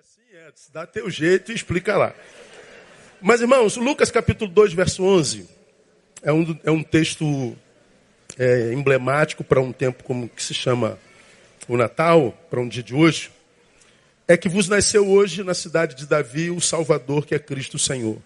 assim, 0.00 0.22
é, 0.32 0.50
dá 0.72 0.84
teu 0.86 1.08
jeito 1.08 1.52
e 1.52 1.54
explica 1.54 1.96
lá. 1.96 2.12
Mas, 3.20 3.40
irmãos, 3.40 3.76
Lucas 3.76 4.10
capítulo 4.10 4.50
2, 4.50 4.72
verso 4.72 5.04
11, 5.04 5.48
é 6.20 6.32
um, 6.32 6.58
é 6.64 6.70
um 6.70 6.82
texto 6.82 7.56
é, 8.36 8.72
emblemático 8.72 9.44
para 9.44 9.60
um 9.60 9.72
tempo 9.72 10.02
como 10.02 10.28
que 10.28 10.42
se 10.42 10.52
chama 10.52 10.98
o 11.68 11.76
Natal, 11.76 12.36
para 12.50 12.60
um 12.60 12.66
dia 12.66 12.82
de 12.82 12.92
hoje. 12.92 13.30
É 14.26 14.36
que 14.36 14.48
vos 14.48 14.68
nasceu 14.68 15.08
hoje 15.08 15.44
na 15.44 15.54
cidade 15.54 15.94
de 15.94 16.06
Davi 16.06 16.50
o 16.50 16.60
Salvador, 16.60 17.24
que 17.24 17.36
é 17.36 17.38
Cristo 17.38 17.78
Senhor. 17.78 18.18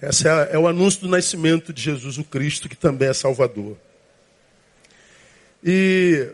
Esse 0.00 0.28
é, 0.28 0.50
é 0.52 0.58
o 0.58 0.68
anúncio 0.68 1.00
do 1.00 1.08
nascimento 1.08 1.72
de 1.72 1.82
Jesus 1.82 2.16
o 2.16 2.22
Cristo, 2.22 2.68
que 2.68 2.76
também 2.76 3.08
é 3.08 3.12
Salvador. 3.12 3.76
E 5.64 6.30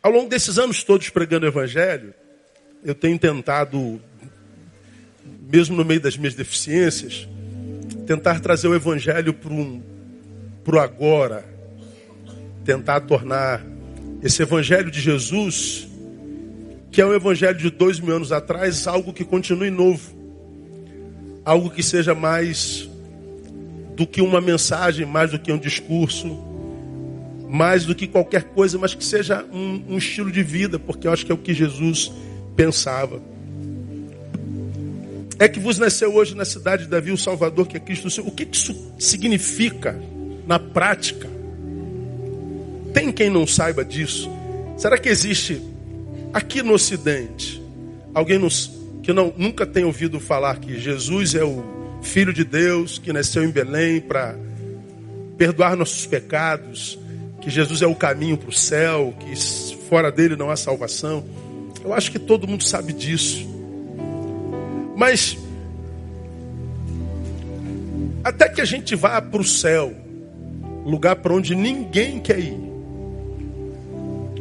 ao 0.00 0.12
longo 0.12 0.28
desses 0.28 0.56
anos 0.56 0.84
todos 0.84 1.10
pregando 1.10 1.46
o 1.46 1.48
Evangelho, 1.48 2.14
eu 2.82 2.94
tenho 2.94 3.18
tentado, 3.18 4.00
mesmo 5.50 5.76
no 5.76 5.84
meio 5.84 6.00
das 6.00 6.16
minhas 6.16 6.34
deficiências, 6.34 7.28
tentar 8.06 8.40
trazer 8.40 8.68
o 8.68 8.74
Evangelho 8.74 9.34
para 9.34 9.52
um, 9.52 9.82
o 10.66 10.78
agora, 10.78 11.44
tentar 12.64 13.00
tornar 13.00 13.64
esse 14.22 14.42
Evangelho 14.42 14.90
de 14.90 15.00
Jesus, 15.00 15.88
que 16.90 17.00
é 17.00 17.06
um 17.06 17.12
Evangelho 17.12 17.58
de 17.58 17.70
dois 17.70 18.00
mil 18.00 18.16
anos 18.16 18.32
atrás, 18.32 18.86
algo 18.86 19.12
que 19.12 19.24
continue 19.24 19.70
novo, 19.70 20.16
algo 21.44 21.70
que 21.70 21.82
seja 21.82 22.14
mais 22.14 22.88
do 23.96 24.06
que 24.06 24.22
uma 24.22 24.40
mensagem, 24.40 25.04
mais 25.04 25.32
do 25.32 25.38
que 25.38 25.52
um 25.52 25.58
discurso, 25.58 26.38
mais 27.50 27.84
do 27.84 27.94
que 27.94 28.06
qualquer 28.06 28.44
coisa, 28.44 28.78
mas 28.78 28.94
que 28.94 29.04
seja 29.04 29.44
um, 29.52 29.82
um 29.90 29.98
estilo 29.98 30.30
de 30.30 30.42
vida, 30.42 30.78
porque 30.78 31.06
eu 31.06 31.12
acho 31.12 31.26
que 31.26 31.32
é 31.32 31.34
o 31.34 31.38
que 31.38 31.52
Jesus 31.52 32.10
pensava. 32.56 33.20
É 35.38 35.48
que 35.48 35.58
vos 35.58 35.78
nasceu 35.78 36.14
hoje 36.14 36.34
na 36.34 36.44
cidade 36.44 36.84
de 36.84 36.90
Davi 36.90 37.12
o 37.12 37.16
Salvador, 37.16 37.66
que 37.66 37.76
é 37.76 37.80
Cristo. 37.80 38.08
O 38.26 38.30
que 38.30 38.46
isso 38.50 38.92
significa 38.98 39.98
na 40.46 40.58
prática? 40.58 41.28
Tem 42.92 43.10
quem 43.10 43.30
não 43.30 43.46
saiba 43.46 43.84
disso? 43.84 44.30
Será 44.76 44.98
que 44.98 45.08
existe 45.08 45.62
aqui 46.32 46.62
no 46.62 46.74
Ocidente 46.74 47.62
alguém 48.14 48.38
nos, 48.38 48.70
que 49.02 49.12
não, 49.12 49.32
nunca 49.36 49.64
tem 49.64 49.84
ouvido 49.84 50.20
falar 50.20 50.58
que 50.58 50.78
Jesus 50.78 51.34
é 51.34 51.44
o 51.44 51.64
Filho 52.02 52.32
de 52.32 52.44
Deus, 52.44 52.98
que 52.98 53.12
nasceu 53.12 53.44
em 53.44 53.50
Belém 53.50 54.00
para 54.00 54.34
perdoar 55.36 55.76
nossos 55.76 56.06
pecados, 56.06 56.98
que 57.40 57.48
Jesus 57.48 57.82
é 57.82 57.86
o 57.86 57.94
caminho 57.94 58.36
para 58.36 58.50
o 58.50 58.52
céu, 58.52 59.14
que 59.20 59.34
fora 59.88 60.10
dele 60.10 60.36
não 60.36 60.50
há 60.50 60.56
salvação? 60.56 61.24
Eu 61.84 61.94
acho 61.94 62.10
que 62.10 62.18
todo 62.18 62.46
mundo 62.46 62.64
sabe 62.64 62.92
disso. 62.92 63.48
Mas 64.96 65.38
até 68.22 68.48
que 68.48 68.60
a 68.60 68.64
gente 68.64 68.94
vá 68.94 69.20
para 69.20 69.40
o 69.40 69.44
céu, 69.44 69.94
lugar 70.84 71.16
para 71.16 71.32
onde 71.32 71.54
ninguém 71.54 72.20
quer 72.20 72.38
ir. 72.38 72.58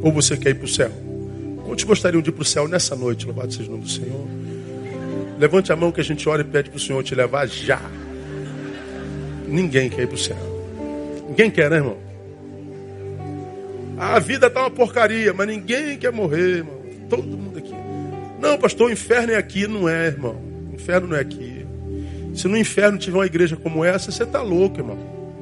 Ou 0.02 0.12
você 0.12 0.36
quer 0.36 0.50
ir 0.50 0.56
para 0.56 0.66
o 0.66 0.68
céu? 0.68 0.92
Quantos 1.66 1.84
gostariam 1.84 2.22
de 2.22 2.30
ir 2.30 2.34
para 2.34 2.42
o 2.42 2.46
céu 2.46 2.68
nessa 2.68 2.96
noite? 2.96 3.26
Louvado 3.26 3.54
seja 3.54 3.70
o 3.70 3.72
nome 3.72 3.84
do 3.84 3.90
Senhor. 3.90 4.28
Levante 5.40 5.72
a 5.72 5.76
mão 5.76 5.92
que 5.92 6.02
a 6.02 6.04
gente 6.04 6.28
ora 6.28 6.42
e 6.42 6.46
pede 6.46 6.70
para 6.70 6.78
o 6.78 6.80
Senhor 6.80 7.02
te 7.04 7.16
levar 7.16 7.48
já. 7.48 7.82
Ninguém 9.48 9.90
quer 9.90 10.04
ir 10.04 10.08
para 10.08 10.16
o 10.16 10.20
céu. 10.20 10.38
Ninguém 11.30 11.50
quer, 11.50 11.70
né, 11.70 11.78
irmão? 11.78 11.98
A 13.98 14.20
vida 14.20 14.48
está 14.48 14.62
uma 14.62 14.72
porcaria, 14.72 15.34
mas 15.34 15.48
ninguém 15.48 15.98
quer 15.98 16.12
morrer, 16.12 16.58
irmão. 16.58 16.79
Todo 17.10 17.24
mundo 17.24 17.58
aqui. 17.58 17.74
Não, 18.40 18.58
pastor, 18.58 18.90
o 18.90 18.94
inferno 18.94 19.34
é 19.34 19.38
aqui. 19.38 19.68
Não 19.68 19.90
é, 19.90 20.08
irmão. 20.08 20.36
O 20.72 20.76
inferno 20.76 21.08
não 21.08 21.16
é 21.16 21.20
aqui. 21.20 21.66
Se 22.34 22.48
no 22.48 22.58
inferno 22.58 22.98
tiver 22.98 23.18
uma 23.18 23.26
igreja 23.26 23.56
como 23.56 23.84
essa, 23.84 24.12
você 24.12 24.24
está 24.24 24.42
louco, 24.42 24.80
irmão. 24.80 24.98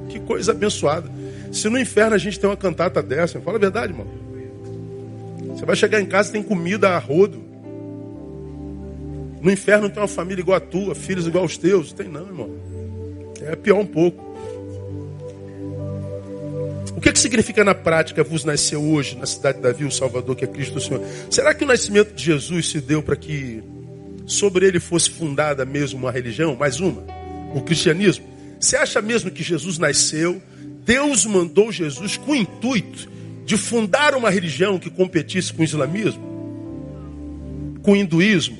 Que 0.09 0.19
coisa 0.19 0.51
abençoada. 0.51 1.09
Se 1.51 1.69
no 1.69 1.79
inferno 1.79 2.15
a 2.15 2.17
gente 2.17 2.39
tem 2.39 2.49
uma 2.49 2.57
cantata 2.57 3.01
dessa, 3.03 3.39
fala 3.39 3.57
a 3.57 3.59
verdade, 3.59 3.93
irmão. 3.93 4.07
Você 5.55 5.65
vai 5.65 5.75
chegar 5.75 5.99
em 5.99 6.05
casa 6.05 6.29
e 6.29 6.33
tem 6.33 6.43
comida 6.43 6.89
a 6.89 6.97
rodo. 6.97 7.43
No 9.41 9.51
inferno 9.51 9.89
tem 9.89 10.01
uma 10.01 10.07
família 10.07 10.41
igual 10.41 10.57
a 10.57 10.59
tua, 10.59 10.95
filhos 10.95 11.27
igual 11.27 11.43
aos 11.43 11.57
teus. 11.57 11.93
Tem 11.93 12.07
não, 12.07 12.25
irmão. 12.25 12.49
É 13.41 13.55
pior 13.55 13.79
um 13.79 13.85
pouco. 13.85 14.26
O 16.97 16.99
que, 16.99 17.13
que 17.13 17.19
significa 17.19 17.63
na 17.63 17.75
prática 17.75 18.23
vos 18.23 18.43
nasceu 18.43 18.83
hoje 18.83 19.15
na 19.15 19.27
cidade 19.27 19.59
de 19.59 19.63
Davi 19.63 19.85
o 19.85 19.91
Salvador, 19.91 20.35
que 20.35 20.43
é 20.43 20.47
Cristo 20.47 20.79
o 20.79 20.81
Senhor? 20.81 20.99
Será 21.29 21.53
que 21.53 21.63
o 21.63 21.67
nascimento 21.67 22.11
de 22.15 22.23
Jesus 22.23 22.69
se 22.69 22.81
deu 22.81 23.03
para 23.03 23.15
que 23.15 23.63
sobre 24.25 24.65
ele 24.65 24.79
fosse 24.79 25.11
fundada 25.11 25.63
mesmo 25.63 25.99
uma 25.99 26.11
religião, 26.11 26.55
mais 26.55 26.79
uma, 26.79 27.05
o 27.53 27.61
cristianismo? 27.61 28.25
Você 28.59 28.77
acha 28.77 28.99
mesmo 28.99 29.29
que 29.29 29.43
Jesus 29.43 29.77
nasceu, 29.77 30.41
Deus 30.83 31.23
mandou 31.27 31.71
Jesus 31.71 32.17
com 32.17 32.31
o 32.31 32.35
intuito 32.35 33.07
de 33.45 33.55
fundar 33.57 34.15
uma 34.15 34.31
religião 34.31 34.79
que 34.79 34.89
competisse 34.89 35.53
com 35.53 35.61
o 35.61 35.65
islamismo? 35.65 36.23
Com 37.83 37.91
o 37.91 37.95
hinduísmo? 37.95 38.57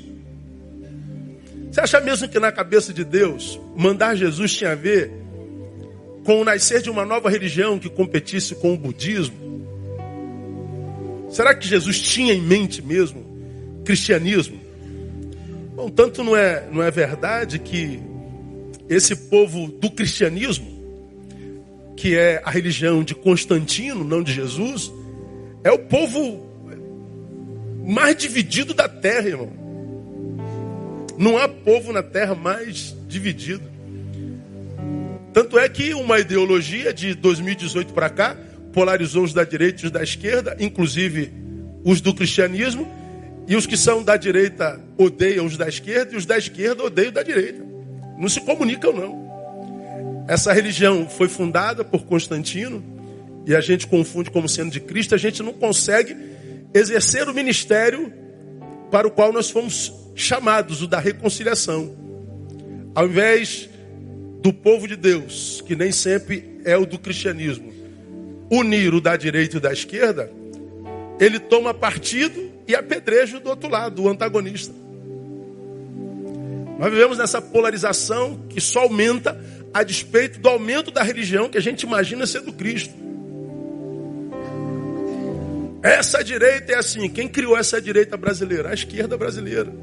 Você 1.71 1.81
acha 1.81 1.99
mesmo 1.99 2.29
que 2.29 2.39
na 2.39 2.51
cabeça 2.51 2.93
de 2.93 3.03
Deus 3.03 3.59
mandar 3.75 4.13
Jesus 4.13 4.53
tinha 4.53 4.73
a 4.73 4.75
ver 4.75 5.11
com 6.27 6.41
o 6.41 6.43
nascer 6.43 6.81
de 6.81 6.89
uma 6.89 7.05
nova 7.05 7.29
religião 7.29 7.79
que 7.79 7.89
competisse 7.89 8.53
com 8.55 8.73
o 8.73 8.77
budismo? 8.77 9.65
Será 11.29 11.55
que 11.55 11.65
Jesus 11.65 12.01
tinha 12.01 12.33
em 12.33 12.41
mente 12.41 12.81
mesmo 12.81 13.25
cristianismo? 13.85 14.59
Bom, 15.73 15.87
tanto 15.87 16.25
não 16.25 16.35
é, 16.35 16.67
não 16.69 16.83
é 16.83 16.91
verdade 16.91 17.59
que 17.59 18.01
esse 18.89 19.15
povo 19.15 19.67
do 19.67 19.89
cristianismo, 19.89 20.67
que 21.95 22.17
é 22.17 22.41
a 22.43 22.51
religião 22.51 23.05
de 23.05 23.15
Constantino, 23.15 24.03
não 24.03 24.21
de 24.21 24.33
Jesus, 24.33 24.91
é 25.63 25.71
o 25.71 25.79
povo 25.79 26.45
mais 27.85 28.17
dividido 28.17 28.73
da 28.73 28.89
terra, 28.89 29.29
irmão. 29.29 29.53
Não 31.17 31.37
há 31.37 31.47
povo 31.47 31.93
na 31.93 32.03
terra 32.03 32.35
mais 32.35 32.93
dividido. 33.07 33.76
Tanto 35.37 35.59
é 35.59 35.69
que 35.69 35.93
uma 35.93 36.19
ideologia 36.19 36.91
de 36.91 37.13
2018 37.13 37.93
para 37.93 38.09
cá 38.09 38.35
polarizou 38.73 39.23
os 39.23 39.33
da 39.35 39.43
direita 39.43 39.83
e 39.83 39.85
os 39.85 39.91
da 39.91 40.01
esquerda, 40.01 40.57
inclusive 40.59 41.31
os 41.85 42.01
do 42.01 42.11
cristianismo, 42.11 42.91
e 43.47 43.55
os 43.55 43.67
que 43.67 43.77
são 43.77 44.01
da 44.01 44.17
direita 44.17 44.81
odeiam 44.97 45.45
os 45.45 45.55
da 45.55 45.67
esquerda 45.67 46.15
e 46.15 46.17
os 46.17 46.25
da 46.25 46.39
esquerda 46.39 46.83
odeiam 46.83 47.11
da 47.11 47.21
direita. 47.21 47.63
Não 48.17 48.27
se 48.27 48.41
comunicam, 48.41 48.91
não. 48.91 50.25
Essa 50.27 50.51
religião 50.51 51.07
foi 51.07 51.27
fundada 51.27 51.83
por 51.83 52.03
Constantino 52.07 52.83
e 53.45 53.55
a 53.55 53.61
gente 53.61 53.85
confunde 53.85 54.31
como 54.31 54.49
sendo 54.49 54.71
de 54.71 54.79
Cristo, 54.79 55.13
a 55.13 55.19
gente 55.19 55.43
não 55.43 55.53
consegue 55.53 56.17
exercer 56.73 57.29
o 57.29 57.33
ministério 57.35 58.11
para 58.89 59.07
o 59.07 59.11
qual 59.11 59.31
nós 59.31 59.51
fomos 59.51 59.93
chamados, 60.15 60.81
o 60.81 60.87
da 60.87 60.99
reconciliação. 60.99 61.95
Ao 62.95 63.05
invés 63.05 63.69
do 64.47 64.53
povo 64.53 64.87
de 64.87 64.95
Deus, 64.95 65.61
que 65.67 65.75
nem 65.75 65.91
sempre 65.91 66.61
é 66.63 66.77
o 66.77 66.85
do 66.85 66.97
cristianismo, 66.97 67.69
unir 68.49 68.93
o 68.93 69.01
da 69.01 69.17
direita 69.17 69.55
e 69.55 69.57
o 69.57 69.61
da 69.61 69.73
esquerda, 69.73 70.31
ele 71.19 71.37
toma 71.37 71.73
partido 71.73 72.49
e 72.65 72.73
apedreja 72.73 73.41
do 73.41 73.49
outro 73.49 73.69
lado, 73.69 74.03
o 74.03 74.07
antagonista. 74.07 74.73
Nós 76.79 76.89
vivemos 76.89 77.17
nessa 77.17 77.41
polarização 77.41 78.39
que 78.47 78.61
só 78.61 78.83
aumenta 78.83 79.37
a 79.73 79.83
despeito 79.83 80.39
do 80.39 80.47
aumento 80.47 80.91
da 80.91 81.03
religião 81.03 81.49
que 81.49 81.57
a 81.57 81.61
gente 81.61 81.81
imagina 81.81 82.25
ser 82.25 82.39
do 82.39 82.53
Cristo. 82.53 82.93
Essa 85.83 86.23
direita 86.23 86.71
é 86.71 86.75
assim. 86.75 87.09
Quem 87.09 87.27
criou 87.27 87.57
essa 87.57 87.81
direita 87.81 88.15
brasileira? 88.15 88.69
A 88.69 88.73
esquerda 88.73 89.17
brasileira. 89.17 89.73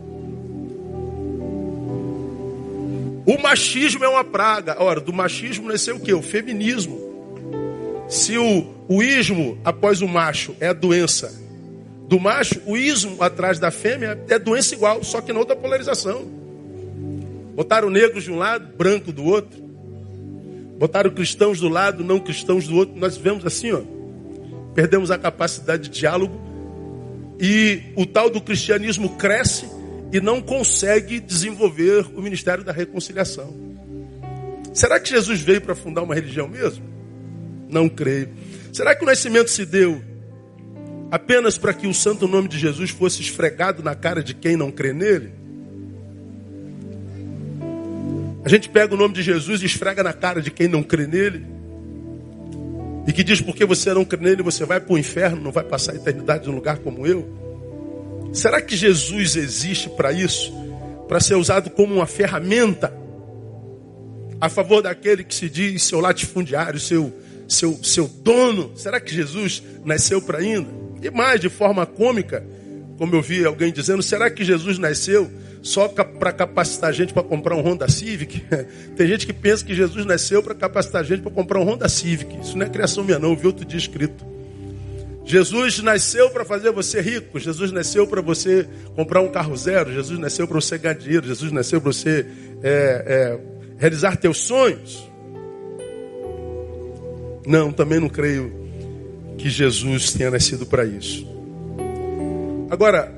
O 3.26 3.38
machismo 3.38 4.05
é 4.05 4.09
uma 4.09 4.25
praga. 4.25 4.76
Ora, 4.79 5.00
do 5.00 5.12
machismo 5.12 5.69
nasceu 5.69 5.97
o 5.97 6.00
quê? 6.00 6.12
O 6.12 6.23
feminismo. 6.23 7.00
Se 8.09 8.37
o, 8.37 8.67
o 8.88 9.03
ismo 9.03 9.59
após 9.65 10.03
o 10.03 10.09
macho 10.09 10.55
é 10.61 10.69
a 10.69 10.73
doença 10.73 11.43
do 12.06 12.21
macho, 12.21 12.61
o 12.67 12.76
ismo 12.76 13.23
atrás 13.23 13.59
da 13.59 13.71
fêmea 13.71 14.23
é 14.29 14.38
doença 14.38 14.75
igual, 14.75 15.03
só 15.03 15.23
que 15.23 15.32
na 15.32 15.38
outra 15.38 15.56
polarização. 15.56 16.26
Botaram 17.55 17.88
negros 17.88 18.25
de 18.25 18.32
um 18.32 18.37
lado, 18.37 18.76
branco 18.76 19.11
do 19.11 19.25
outro. 19.25 19.62
Botaram 20.79 21.11
cristãos 21.11 21.61
do 21.61 21.69
lado, 21.69 22.05
não 22.05 22.21
cristãos 22.21 22.67
do 22.67 22.76
outro. 22.76 22.94
Nós 22.99 23.17
vemos 23.17 23.47
assim, 23.47 23.73
ó. 23.73 23.81
Perdemos 24.75 25.11
a 25.11 25.17
capacidade 25.17 25.85
de 25.85 26.00
diálogo. 26.00 26.38
E 27.41 27.81
o 27.97 28.05
tal 28.05 28.29
do 28.29 28.41
cristianismo 28.41 29.11
cresce 29.17 29.67
e 30.14 30.20
não 30.20 30.40
consegue 30.40 31.19
desenvolver 31.19 32.06
o 32.14 32.22
ministério 32.22 32.62
da 32.62 32.70
reconciliação. 32.70 33.52
Será 34.72 35.00
que 35.00 35.11
Jesus 35.11 35.40
veio 35.40 35.61
para 35.61 35.75
fundar 35.75 36.05
uma 36.05 36.14
religião 36.14 36.46
mesmo? 36.46 36.84
Não 37.69 37.88
creio. 37.88 38.28
Será 38.72 38.94
que 38.94 39.02
o 39.02 39.06
nascimento 39.06 39.50
se 39.50 39.66
deu 39.66 40.00
apenas 41.11 41.58
para 41.58 41.75
que 41.75 41.88
o 41.88 41.93
santo 41.93 42.28
nome 42.28 42.46
de 42.46 42.61
Jesus 42.61 42.90
fosse 42.90 43.22
esfregado 43.22 43.82
na 43.82 43.96
cara 43.96 44.22
de 44.22 44.34
quem 44.34 44.56
não 44.56 44.70
crê 44.70 44.93
nele? 44.93 45.32
A 48.44 48.49
gente 48.49 48.69
pega 48.69 48.94
o 48.94 48.96
nome 48.96 49.14
de 49.14 49.22
Jesus 49.22 49.62
e 49.62 49.66
esfrega 49.66 50.05
na 50.05 50.12
cara 50.12 50.40
de 50.40 50.52
quem 50.52 50.69
não 50.69 50.84
crê 50.84 51.08
nele. 51.08 51.44
E 53.05 53.12
que 53.12 53.25
diz 53.25 53.40
porque 53.40 53.64
você 53.64 53.93
não 53.93 54.05
crê 54.05 54.20
nele, 54.20 54.44
você 54.44 54.64
vai 54.64 54.78
para 54.78 54.94
o 54.94 54.99
inferno, 54.99 55.43
não 55.43 55.50
vai 55.50 55.64
passar 55.64 55.90
a 55.90 55.96
eternidade 55.96 56.46
num 56.46 56.55
lugar 56.55 56.78
como 56.78 57.05
eu. 57.05 57.44
Será 58.35 58.61
que 58.61 58.77
Jesus 58.77 59.37
existe 59.37 59.89
para 59.89 60.13
isso? 60.13 60.53
Para 61.07 61.21
ser 61.21 61.37
usado 61.37 61.71
como 61.71 61.95
uma 61.95 62.07
ferramenta 62.07 62.93
a 64.41 64.49
favor 64.49 64.83
daquele 64.83 65.23
que 65.23 65.35
se 65.35 65.49
diz 65.49 65.85
seu 65.85 66.01
latifundiário, 66.01 66.81
seu, 66.81 67.13
seu, 67.49 67.79
seu 67.83 68.09
dono? 68.09 68.73
Será 68.77 69.01
que 69.01 69.15
Jesus 69.15 69.63
nasceu 69.85 70.21
para 70.21 70.39
ainda? 70.39 70.69
E 71.01 71.11
mais, 71.11 71.41
de 71.41 71.49
forma 71.49 71.87
cômica, 71.87 72.45
como 72.99 73.15
eu 73.15 73.23
vi 73.23 73.45
alguém 73.45 73.73
dizendo, 73.73 74.03
será 74.03 74.29
que 74.29 74.45
Jesus 74.45 74.79
nasceu 74.79 75.31
só 75.63 75.89
para 75.89 76.33
capacitar 76.33 76.91
a 76.91 76.93
gente 76.93 77.15
para 77.15 77.23
comprar 77.23 77.57
um 77.57 77.63
Honda 77.63 77.89
Civic. 77.89 78.45
Tem 78.97 79.07
gente 79.07 79.27
que 79.27 79.33
pensa 79.33 79.65
que 79.65 79.75
Jesus 79.75 80.05
nasceu 80.05 80.43
para 80.43 80.55
capacitar 80.55 81.01
a 81.01 81.05
gente 81.05 81.23
para 81.23 81.31
comprar 81.31 81.61
um 81.61 81.65
Honda 81.65 81.89
Civic. 81.89 82.39
Isso 82.41 82.59
não 82.59 82.67
é 82.67 82.69
criação 82.69 83.03
minha, 83.03 83.19
não. 83.19 83.31
Eu 83.31 83.37
vi 83.37 83.47
outro 83.47 83.65
dia 83.65 83.79
escrito. 83.79 84.34
Jesus 85.25 85.81
nasceu 85.81 86.29
para 86.31 86.44
fazer 86.44 86.71
você 86.71 87.00
rico. 87.00 87.38
Jesus 87.38 87.73
nasceu 87.73 88.06
para 88.06 88.21
você 88.21 88.69
comprar 88.94 89.21
um 89.21 89.29
carro 89.29 89.56
zero. 89.56 89.93
Jesus 89.93 90.19
nasceu 90.19 90.47
para 90.47 90.61
você 90.61 90.76
ganhar 90.76 90.94
dinheiro. 90.94 91.26
Jesus 91.26 91.50
nasceu 91.50 91.81
para 91.81 91.93
você 91.93 92.26
é, 92.62 93.05
é, 93.06 93.41
realizar 93.79 94.17
teus 94.17 94.38
sonhos. 94.38 95.11
Não, 97.47 97.73
também 97.73 98.00
não 98.00 98.09
creio 98.09 98.53
que 99.38 99.49
Jesus 99.49 100.12
tenha 100.12 100.31
nascido 100.31 100.67
para 100.67 100.85
isso. 100.85 101.26
Agora, 102.71 103.12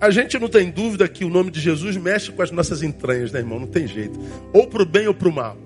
a 0.00 0.10
gente 0.10 0.38
não 0.38 0.48
tem 0.48 0.70
dúvida 0.70 1.06
que 1.08 1.24
o 1.24 1.28
nome 1.28 1.50
de 1.50 1.60
Jesus 1.60 1.96
mexe 1.96 2.32
com 2.32 2.42
as 2.42 2.50
nossas 2.50 2.82
entranhas, 2.82 3.32
né, 3.32 3.40
irmão? 3.40 3.58
Não 3.58 3.66
tem 3.66 3.86
jeito. 3.86 4.18
Ou 4.52 4.66
para 4.66 4.82
o 4.82 4.86
bem 4.86 5.06
ou 5.08 5.14
para 5.14 5.28
o 5.28 5.32
mal. 5.32 5.56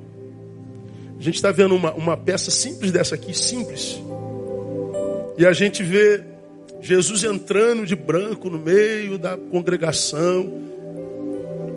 A 1.19 1.23
gente 1.23 1.37
está 1.37 1.53
vendo 1.53 1.75
uma, 1.75 1.93
uma 1.95 2.17
peça 2.17 2.51
simples 2.51 2.91
dessa 2.91 3.15
aqui, 3.15 3.33
simples. 3.33 4.01
E 5.37 5.47
a 5.47 5.53
gente 5.53 5.83
vê 5.83 6.23
Jesus 6.81 7.25
entrando 7.25 7.87
de 7.87 7.97
branco 7.97 8.49
no 8.51 8.59
meio 8.59 9.19
da 9.19 9.37
congregação, 9.37 10.53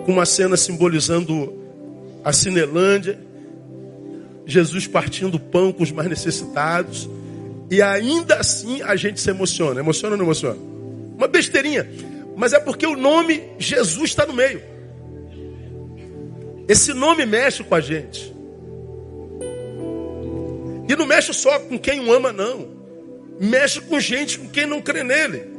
com 0.06 0.12
uma 0.12 0.25
cena 0.25 0.57
simbolizando 0.57 1.54
a 2.24 2.31
Cinelândia. 2.33 3.19
Jesus 4.45 4.88
partindo 4.88 5.39
pão 5.39 5.71
com 5.71 5.83
os 5.83 5.92
mais 5.92 6.07
necessitados. 6.07 7.09
E 7.69 7.81
ainda 7.81 8.36
assim 8.36 8.81
a 8.81 8.95
gente 8.95 9.19
se 9.19 9.30
emociona. 9.30 9.80
Emociona 9.80 10.13
ou 10.13 10.18
não 10.18 10.25
emociona? 10.25 10.57
Uma 11.18 11.27
besteirinha 11.27 11.88
mas 12.38 12.54
é 12.54 12.59
porque 12.59 12.86
o 12.86 12.95
nome 12.95 13.50
Jesus 13.57 14.12
está 14.12 14.24
no 14.24 14.31
meio. 14.31 14.62
Esse 16.68 16.94
nome 16.94 17.25
mexe 17.25 17.63
com 17.63 17.74
a 17.74 17.81
gente. 17.81 18.31
E 20.88 20.95
não 20.95 21.07
mexe 21.07 21.33
só 21.33 21.57
com 21.62 21.80
quem 21.80 22.00
o 22.00 22.13
ama, 22.13 22.31
não. 22.31 22.77
Mexe 23.39 23.81
com 23.81 24.00
gente 24.00 24.39
com 24.39 24.48
quem 24.50 24.66
não 24.66 24.81
crê 24.81 25.04
nele. 25.04 25.56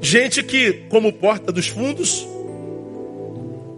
Gente 0.00 0.42
que, 0.42 0.84
como 0.88 1.12
porta 1.12 1.50
dos 1.50 1.68
fundos, 1.68 2.26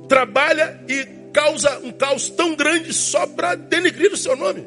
trabalha 0.09 0.81
e 0.89 1.07
causa 1.33 1.79
um 1.79 1.93
caos 1.93 2.29
tão 2.31 2.55
grande 2.55 2.93
só 2.93 3.27
para 3.27 3.55
denegrir 3.55 4.13
o 4.13 4.17
seu 4.17 4.37
nome. 4.37 4.67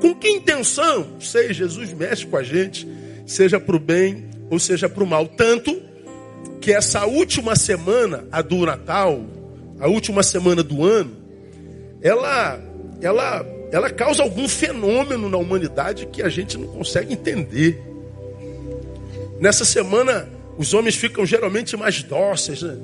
Com 0.00 0.14
que 0.14 0.28
intenção? 0.28 1.20
Sei, 1.20 1.52
Jesus 1.52 1.92
mexe 1.92 2.26
com 2.26 2.36
a 2.36 2.42
gente, 2.42 2.86
seja 3.26 3.60
para 3.60 3.76
o 3.76 3.78
bem 3.78 4.34
ou 4.50 4.58
seja, 4.58 4.88
para 4.88 5.02
o 5.02 5.06
mal. 5.06 5.26
Tanto 5.26 5.80
que 6.60 6.72
essa 6.72 7.06
última 7.06 7.56
semana, 7.56 8.26
a 8.30 8.42
do 8.42 8.64
Natal, 8.64 9.24
a 9.80 9.88
última 9.88 10.22
semana 10.22 10.62
do 10.62 10.84
ano, 10.84 11.16
ela, 12.00 12.60
ela, 13.00 13.44
ela 13.74 13.90
causa 13.90 14.22
algum 14.22 14.46
fenômeno 14.46 15.28
na 15.28 15.36
humanidade 15.36 16.06
que 16.06 16.22
a 16.22 16.28
gente 16.28 16.56
não 16.56 16.68
consegue 16.68 17.12
entender. 17.12 17.82
Nessa 19.40 19.64
semana, 19.64 20.28
os 20.56 20.72
homens 20.72 20.94
ficam 20.94 21.26
geralmente 21.26 21.76
mais 21.76 22.00
dóceis, 22.00 22.62
né? 22.62 22.78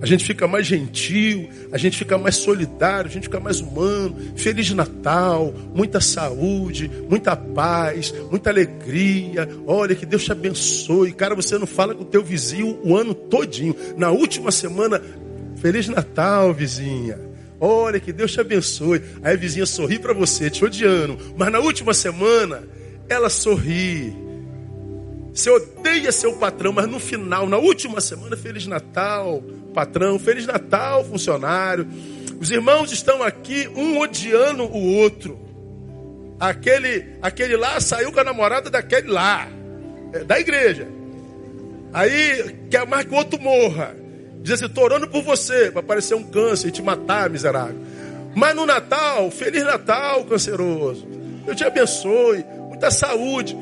A 0.00 0.06
gente 0.06 0.24
fica 0.24 0.46
mais 0.46 0.68
gentil, 0.68 1.48
a 1.72 1.76
gente 1.76 1.98
fica 1.98 2.16
mais 2.16 2.36
solidário, 2.36 3.10
a 3.10 3.12
gente 3.12 3.24
fica 3.24 3.40
mais 3.40 3.60
humano. 3.60 4.16
Feliz 4.36 4.70
Natal, 4.70 5.52
muita 5.74 6.00
saúde, 6.00 6.88
muita 7.10 7.34
paz, 7.34 8.14
muita 8.30 8.50
alegria. 8.50 9.48
Olha, 9.66 9.96
que 9.96 10.06
Deus 10.06 10.22
te 10.22 10.30
abençoe. 10.30 11.10
Cara, 11.10 11.34
você 11.34 11.58
não 11.58 11.66
fala 11.66 11.92
com 11.92 12.02
o 12.02 12.06
teu 12.06 12.22
vizinho 12.22 12.78
o 12.84 12.96
ano 12.96 13.14
todinho. 13.14 13.74
Na 13.96 14.12
última 14.12 14.52
semana, 14.52 15.02
Feliz 15.56 15.88
Natal, 15.88 16.54
vizinha. 16.54 17.18
Olha, 17.60 17.98
que 17.98 18.12
Deus 18.12 18.32
te 18.32 18.40
abençoe. 18.40 19.02
Aí 19.22 19.34
a 19.34 19.36
vizinha 19.36 19.66
sorri 19.66 19.98
para 19.98 20.12
você, 20.12 20.48
te 20.48 20.64
odiando. 20.64 21.18
Mas 21.36 21.50
na 21.50 21.58
última 21.58 21.92
semana, 21.92 22.62
ela 23.08 23.28
sorri. 23.28 24.14
Você 25.32 25.50
odeia 25.50 26.10
seu 26.12 26.34
patrão, 26.34 26.72
mas 26.72 26.86
no 26.86 26.98
final, 26.98 27.48
na 27.48 27.58
última 27.58 28.00
semana, 28.00 28.36
Feliz 28.36 28.66
Natal 28.66 29.42
patrão, 29.78 30.18
Feliz 30.18 30.44
Natal, 30.44 31.04
funcionário. 31.04 31.86
Os 32.40 32.50
irmãos 32.50 32.90
estão 32.90 33.22
aqui, 33.22 33.68
um 33.76 33.98
odiando 33.98 34.64
o 34.64 34.96
outro. 34.96 35.38
Aquele, 36.40 37.16
aquele 37.22 37.56
lá 37.56 37.80
saiu 37.80 38.10
com 38.10 38.18
a 38.18 38.24
namorada 38.24 38.70
daquele 38.70 39.08
lá, 39.08 39.48
é, 40.12 40.24
da 40.24 40.38
igreja. 40.38 40.88
Aí 41.92 42.56
quer 42.70 42.86
mais 42.86 43.04
que 43.04 43.14
o 43.14 43.16
outro 43.16 43.40
morra. 43.40 43.96
Diz 44.42 44.54
assim: 44.54 44.66
estou 44.66 44.84
orando 44.84 45.08
por 45.08 45.22
você, 45.22 45.70
para 45.70 45.80
aparecer 45.80 46.14
um 46.14 46.22
câncer 46.22 46.68
e 46.68 46.70
te 46.70 46.82
matar, 46.82 47.28
miserável. 47.30 47.76
Mas 48.34 48.54
no 48.54 48.66
Natal, 48.66 49.30
Feliz 49.30 49.64
Natal, 49.64 50.24
canceroso. 50.24 51.06
Eu 51.46 51.54
te 51.54 51.64
abençoe, 51.64 52.44
muita 52.68 52.90
saúde. 52.90 53.56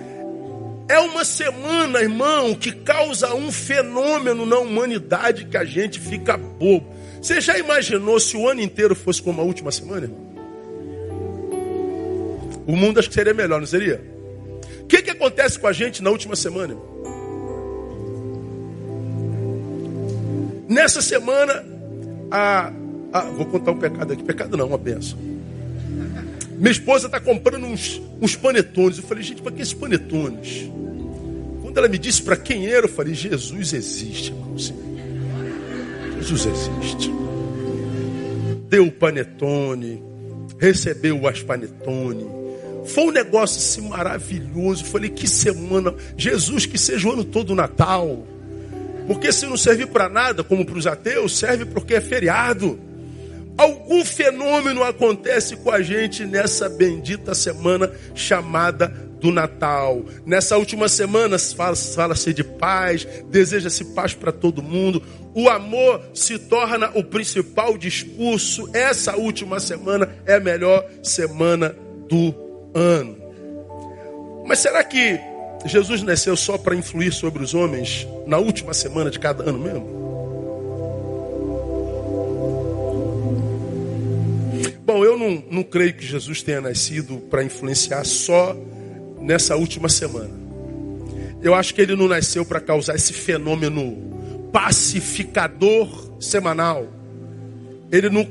É 0.88 0.98
uma 1.00 1.24
semana, 1.24 2.00
irmão, 2.00 2.54
que 2.54 2.70
causa 2.70 3.34
um 3.34 3.50
fenômeno 3.50 4.46
na 4.46 4.58
humanidade 4.58 5.46
que 5.46 5.56
a 5.56 5.64
gente 5.64 5.98
fica 5.98 6.36
bobo. 6.36 6.86
Você 7.20 7.40
já 7.40 7.58
imaginou 7.58 8.20
se 8.20 8.36
o 8.36 8.48
ano 8.48 8.60
inteiro 8.60 8.94
fosse 8.94 9.20
como 9.20 9.40
a 9.40 9.44
última 9.44 9.72
semana? 9.72 10.08
O 12.66 12.76
mundo 12.76 12.98
acho 12.98 13.08
que 13.08 13.14
seria 13.14 13.34
melhor, 13.34 13.58
não 13.58 13.66
seria? 13.66 14.00
O 14.82 14.86
que, 14.86 15.02
que 15.02 15.10
acontece 15.10 15.58
com 15.58 15.66
a 15.66 15.72
gente 15.72 16.02
na 16.02 16.10
última 16.10 16.36
semana, 16.36 16.72
irmão? 16.72 16.95
Nessa 20.68 21.00
semana, 21.00 21.64
a, 22.30 22.72
a, 23.12 23.20
vou 23.22 23.46
contar 23.46 23.72
um 23.72 23.78
pecado 23.78 24.12
aqui. 24.12 24.22
Pecado 24.22 24.56
não, 24.56 24.66
uma 24.66 24.78
benção. 24.78 25.18
Minha 26.58 26.70
esposa 26.70 27.06
está 27.06 27.20
comprando 27.20 27.64
uns, 27.66 28.00
uns 28.20 28.34
panetones. 28.34 28.98
Eu 28.98 29.04
falei, 29.04 29.22
gente, 29.22 29.42
para 29.42 29.52
que 29.52 29.62
esses 29.62 29.74
panetones? 29.74 30.70
Quando 31.62 31.78
ela 31.78 31.88
me 31.88 31.98
disse 31.98 32.22
para 32.22 32.36
quem 32.36 32.66
era, 32.66 32.86
eu 32.86 32.90
falei, 32.90 33.14
Jesus 33.14 33.72
existe, 33.72 34.32
irmãos. 34.32 34.72
Jesus 36.18 36.46
existe. 36.46 37.12
Deu 38.68 38.86
o 38.86 38.92
panetone, 38.92 40.02
recebeu 40.58 41.20
o 41.20 41.28
aspanetone. 41.28 42.26
Foi 42.86 43.04
um 43.04 43.12
negócio 43.12 43.58
assim 43.58 43.88
maravilhoso. 43.88 44.84
Eu 44.84 44.88
falei, 44.88 45.10
que 45.10 45.28
semana. 45.28 45.94
Jesus, 46.16 46.66
que 46.66 46.78
seja 46.78 47.08
o 47.08 47.12
ano 47.12 47.24
todo 47.24 47.54
Natal. 47.54 48.26
Porque 49.06 49.32
se 49.32 49.46
não 49.46 49.56
servir 49.56 49.86
para 49.86 50.08
nada, 50.08 50.42
como 50.42 50.64
para 50.64 50.78
os 50.78 50.86
ateus, 50.86 51.38
serve 51.38 51.64
porque 51.64 51.94
é 51.94 52.00
feriado. 52.00 52.78
Algum 53.56 54.04
fenômeno 54.04 54.82
acontece 54.82 55.56
com 55.56 55.70
a 55.70 55.80
gente 55.80 56.26
nessa 56.26 56.68
bendita 56.68 57.34
semana 57.34 57.90
chamada 58.14 58.88
do 59.20 59.32
Natal. 59.32 60.04
Nessa 60.26 60.58
última 60.58 60.88
semana 60.88 61.38
fala-se 61.38 61.94
fala 61.94 62.14
de 62.14 62.44
paz, 62.44 63.06
deseja-se 63.30 63.84
paz 63.86 64.12
para 64.14 64.30
todo 64.30 64.62
mundo. 64.62 65.02
O 65.34 65.48
amor 65.48 66.02
se 66.12 66.38
torna 66.38 66.90
o 66.94 67.02
principal 67.02 67.78
discurso. 67.78 68.68
Essa 68.74 69.16
última 69.16 69.58
semana 69.58 70.08
é 70.26 70.34
a 70.34 70.40
melhor 70.40 70.84
semana 71.02 71.74
do 72.08 72.34
ano. 72.74 73.16
Mas 74.46 74.58
será 74.58 74.84
que 74.84 75.18
Jesus 75.68 76.02
nasceu 76.02 76.36
só 76.36 76.58
para 76.58 76.74
influir 76.74 77.12
sobre 77.12 77.42
os 77.42 77.54
homens 77.54 78.06
na 78.26 78.38
última 78.38 78.74
semana 78.74 79.10
de 79.10 79.18
cada 79.18 79.48
ano 79.48 79.58
mesmo? 79.58 79.96
Bom, 84.84 85.04
eu 85.04 85.18
não, 85.18 85.42
não 85.50 85.62
creio 85.62 85.94
que 85.94 86.06
Jesus 86.06 86.42
tenha 86.42 86.60
nascido 86.60 87.18
para 87.28 87.42
influenciar 87.42 88.04
só 88.04 88.56
nessa 89.20 89.56
última 89.56 89.88
semana. 89.88 90.30
Eu 91.42 91.54
acho 91.54 91.74
que 91.74 91.80
ele 91.80 91.96
não 91.96 92.08
nasceu 92.08 92.44
para 92.44 92.60
causar 92.60 92.94
esse 92.94 93.12
fenômeno 93.12 94.50
pacificador 94.52 96.12
semanal. 96.20 96.86
Ele 97.90 98.08
não 98.08 98.26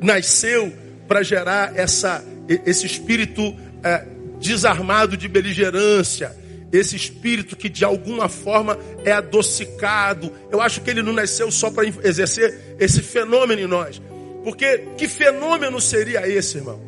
nasceu 0.00 0.72
para 1.08 1.22
gerar 1.22 1.76
essa, 1.76 2.24
esse 2.66 2.86
espírito 2.86 3.54
é, 3.82 4.06
desarmado 4.38 5.16
de 5.16 5.28
beligerância, 5.28 6.36
esse 6.72 6.94
espírito 6.94 7.56
que 7.56 7.68
de 7.68 7.84
alguma 7.84 8.28
forma 8.28 8.78
é 9.04 9.12
adocicado. 9.12 10.32
Eu 10.50 10.60
acho 10.60 10.80
que 10.80 10.90
ele 10.90 11.02
não 11.02 11.12
nasceu 11.12 11.50
só 11.50 11.70
para 11.70 11.86
exercer 12.04 12.76
esse 12.78 13.02
fenômeno 13.02 13.60
em 13.60 13.66
nós. 13.66 14.00
Porque 14.44 14.86
que 14.96 15.08
fenômeno 15.08 15.80
seria 15.80 16.28
esse, 16.28 16.58
irmão? 16.58 16.80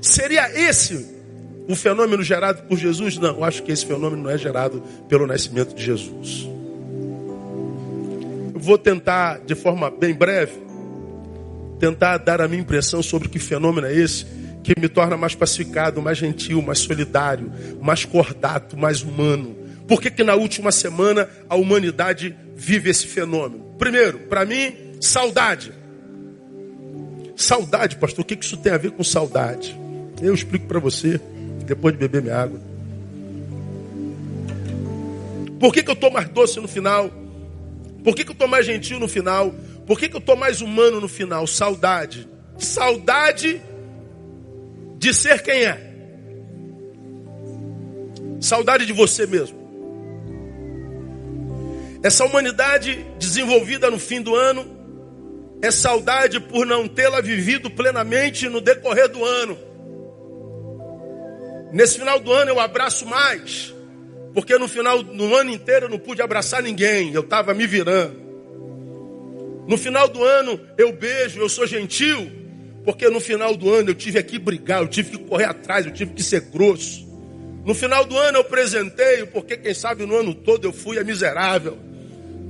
Seria 0.00 0.50
esse 0.52 1.14
o 1.68 1.74
fenômeno 1.74 2.22
gerado 2.22 2.62
por 2.64 2.78
Jesus? 2.78 3.16
Não, 3.18 3.36
eu 3.36 3.44
acho 3.44 3.62
que 3.62 3.72
esse 3.72 3.84
fenômeno 3.84 4.22
não 4.22 4.30
é 4.30 4.38
gerado 4.38 4.82
pelo 5.08 5.26
nascimento 5.26 5.74
de 5.74 5.82
Jesus. 5.82 6.48
Eu 8.54 8.60
vou 8.60 8.78
tentar, 8.78 9.40
de 9.40 9.54
forma 9.54 9.90
bem 9.90 10.14
breve, 10.14 10.52
tentar 11.78 12.18
dar 12.18 12.40
a 12.40 12.48
minha 12.48 12.62
impressão 12.62 13.02
sobre 13.02 13.28
que 13.28 13.38
fenômeno 13.38 13.86
é 13.86 13.94
esse 13.94 14.43
que 14.64 14.80
me 14.80 14.88
torna 14.88 15.14
mais 15.14 15.34
pacificado, 15.34 16.00
mais 16.00 16.16
gentil, 16.16 16.62
mais 16.62 16.78
solidário, 16.78 17.52
mais 17.82 18.06
cordato, 18.06 18.78
mais 18.78 19.02
humano. 19.02 19.54
Por 19.86 20.00
que, 20.00 20.10
que 20.10 20.24
na 20.24 20.34
última 20.34 20.72
semana 20.72 21.28
a 21.50 21.54
humanidade 21.54 22.34
vive 22.56 22.88
esse 22.88 23.06
fenômeno? 23.06 23.62
Primeiro, 23.78 24.20
para 24.20 24.46
mim, 24.46 24.74
saudade. 25.02 25.70
Saudade, 27.36 27.96
pastor, 27.96 28.22
o 28.22 28.24
que, 28.24 28.36
que 28.36 28.44
isso 28.44 28.56
tem 28.56 28.72
a 28.72 28.78
ver 28.78 28.92
com 28.92 29.04
saudade? 29.04 29.78
Eu 30.22 30.32
explico 30.32 30.66
para 30.66 30.80
você, 30.80 31.20
depois 31.66 31.92
de 31.92 32.00
beber 32.00 32.22
minha 32.22 32.36
água. 32.36 32.58
Por 35.60 35.74
que, 35.74 35.82
que 35.82 35.90
eu 35.90 35.94
estou 35.94 36.10
mais 36.10 36.28
doce 36.30 36.58
no 36.58 36.68
final? 36.68 37.10
Por 38.02 38.16
que, 38.16 38.24
que 38.24 38.30
eu 38.30 38.34
estou 38.34 38.48
mais 38.48 38.64
gentil 38.64 38.98
no 38.98 39.08
final? 39.08 39.54
Por 39.86 39.98
que, 39.98 40.08
que 40.08 40.16
eu 40.16 40.20
estou 40.20 40.36
mais 40.36 40.62
humano 40.62 41.02
no 41.02 41.08
final? 41.08 41.46
Saudade. 41.46 42.26
Saudade 42.56 43.60
de 45.04 45.12
ser 45.12 45.42
quem 45.42 45.66
é. 45.66 45.78
Saudade 48.40 48.86
de 48.86 48.92
você 48.94 49.26
mesmo. 49.26 49.62
Essa 52.02 52.24
humanidade 52.24 53.04
desenvolvida 53.18 53.90
no 53.90 53.98
fim 53.98 54.22
do 54.22 54.34
ano 54.34 54.64
é 55.60 55.70
saudade 55.70 56.40
por 56.40 56.64
não 56.64 56.88
tê-la 56.88 57.20
vivido 57.20 57.70
plenamente 57.70 58.48
no 58.48 58.62
decorrer 58.62 59.10
do 59.10 59.22
ano. 59.22 59.58
Nesse 61.70 61.98
final 61.98 62.18
do 62.18 62.32
ano 62.32 62.52
eu 62.52 62.58
abraço 62.58 63.04
mais, 63.04 63.74
porque 64.32 64.56
no 64.56 64.66
final 64.66 65.02
do 65.02 65.34
ano 65.34 65.50
inteiro 65.50 65.84
eu 65.84 65.90
não 65.90 65.98
pude 65.98 66.22
abraçar 66.22 66.62
ninguém, 66.62 67.12
eu 67.12 67.20
estava 67.20 67.52
me 67.52 67.66
virando. 67.66 68.24
No 69.68 69.76
final 69.76 70.08
do 70.08 70.24
ano 70.24 70.58
eu 70.78 70.94
beijo, 70.94 71.40
eu 71.40 71.48
sou 71.50 71.66
gentil, 71.66 72.43
porque 72.84 73.08
no 73.08 73.18
final 73.18 73.56
do 73.56 73.72
ano 73.72 73.90
eu 73.90 73.94
tive 73.94 74.22
que 74.22 74.38
brigar, 74.38 74.82
eu 74.82 74.88
tive 74.88 75.16
que 75.16 75.24
correr 75.24 75.44
atrás, 75.44 75.86
eu 75.86 75.92
tive 75.92 76.12
que 76.12 76.22
ser 76.22 76.42
grosso. 76.42 77.08
No 77.64 77.74
final 77.74 78.04
do 78.04 78.16
ano 78.18 78.38
eu 78.38 78.44
presenteio, 78.44 79.26
porque 79.28 79.56
quem 79.56 79.72
sabe 79.72 80.04
no 80.04 80.14
ano 80.14 80.34
todo 80.34 80.66
eu 80.66 80.72
fui 80.72 80.98
a 80.98 81.04
miserável. 81.04 81.78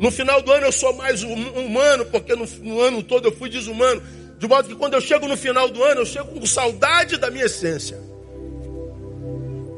No 0.01 0.11
final 0.11 0.43
do 0.43 0.51
ano 0.51 0.67
eu 0.67 0.73
sou 0.73 0.93
mais 0.93 1.23
humano, 1.23 2.05
porque 2.07 2.35
no, 2.35 2.45
no 2.63 2.81
ano 2.81 3.01
todo 3.01 3.29
eu 3.29 3.33
fui 3.33 3.49
desumano. 3.49 4.03
De 4.37 4.49
modo 4.49 4.69
que 4.69 4.75
quando 4.75 4.95
eu 4.95 5.01
chego 5.01 5.29
no 5.29 5.37
final 5.37 5.69
do 5.71 5.83
ano, 5.85 6.01
eu 6.01 6.07
chego 6.07 6.29
com 6.29 6.45
saudade 6.45 7.17
da 7.17 7.31
minha 7.31 7.45
essência. 7.45 7.97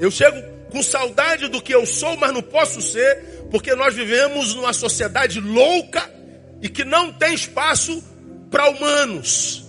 Eu 0.01 0.11
chego 0.11 0.43
com 0.71 0.83
saudade 0.83 1.49
do 1.49 1.61
que 1.61 1.75
eu 1.75 1.85
sou, 1.85 2.17
mas 2.17 2.33
não 2.33 2.43
posso 2.43 2.81
ser, 2.81 3.47
porque 3.51 3.75
nós 3.75 3.95
vivemos 3.95 4.55
numa 4.55 4.73
sociedade 4.73 5.39
louca 5.39 6.11
e 6.63 6.69
que 6.69 6.83
não 6.83 7.13
tem 7.13 7.35
espaço 7.35 8.03
para 8.51 8.71
humanos 8.71 9.66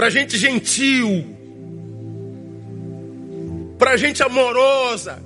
para 0.00 0.08
gente 0.08 0.38
gentil, 0.38 1.36
para 3.78 3.98
gente 3.98 4.22
amorosa, 4.22 5.22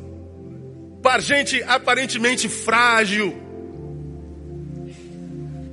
para 1.00 1.20
gente 1.20 1.62
aparentemente 1.62 2.48
frágil. 2.48 3.40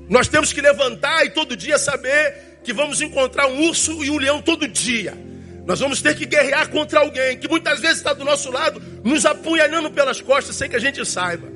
Nós 0.08 0.28
temos 0.28 0.54
que 0.54 0.62
levantar 0.62 1.26
e 1.26 1.32
todo 1.32 1.58
dia 1.58 1.80
saber 1.80 2.60
que 2.64 2.72
vamos 2.72 3.02
encontrar 3.02 3.48
um 3.48 3.70
urso 3.70 4.04
e 4.04 4.12
um 4.12 4.20
leão 4.20 4.40
todo 4.40 4.68
dia. 4.68 5.18
Nós 5.66 5.80
vamos 5.80 6.00
ter 6.00 6.16
que 6.16 6.28
guerrear 6.28 6.70
contra 6.70 7.00
alguém 7.00 7.40
que 7.40 7.48
muitas 7.48 7.80
vezes 7.80 7.98
está 7.98 8.14
do 8.14 8.24
nosso 8.24 8.52
lado, 8.52 8.80
nos 9.04 9.26
apunhalando 9.26 9.90
pelas 9.90 10.22
costas 10.22 10.56
sem 10.56 10.70
que 10.70 10.76
a 10.76 10.80
gente 10.80 11.04
saiba. 11.08 11.48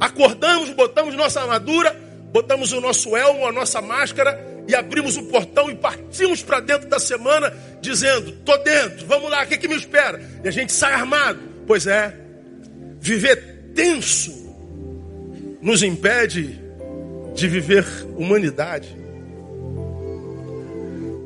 Acordamos, 0.00 0.70
botamos 0.70 1.14
nossa 1.14 1.40
armadura, 1.40 1.92
botamos 2.32 2.72
o 2.72 2.80
nosso 2.80 3.16
elmo, 3.16 3.46
a 3.46 3.52
nossa 3.52 3.80
máscara 3.80 4.55
e 4.68 4.74
abrimos 4.74 5.16
o 5.16 5.22
portão 5.24 5.70
e 5.70 5.74
partimos 5.74 6.42
para 6.42 6.60
dentro 6.60 6.88
da 6.88 6.98
semana 6.98 7.52
dizendo: 7.80 8.32
tô 8.44 8.56
dentro, 8.58 9.06
vamos 9.06 9.30
lá, 9.30 9.44
o 9.44 9.46
que, 9.46 9.58
que 9.58 9.68
me 9.68 9.76
espera? 9.76 10.20
E 10.42 10.48
a 10.48 10.50
gente 10.50 10.72
sai 10.72 10.92
armado. 10.92 11.40
Pois 11.66 11.86
é, 11.86 12.14
viver 13.00 13.72
tenso 13.74 14.46
nos 15.60 15.82
impede 15.82 16.60
de 17.34 17.48
viver 17.48 17.84
humanidade. 18.16 18.96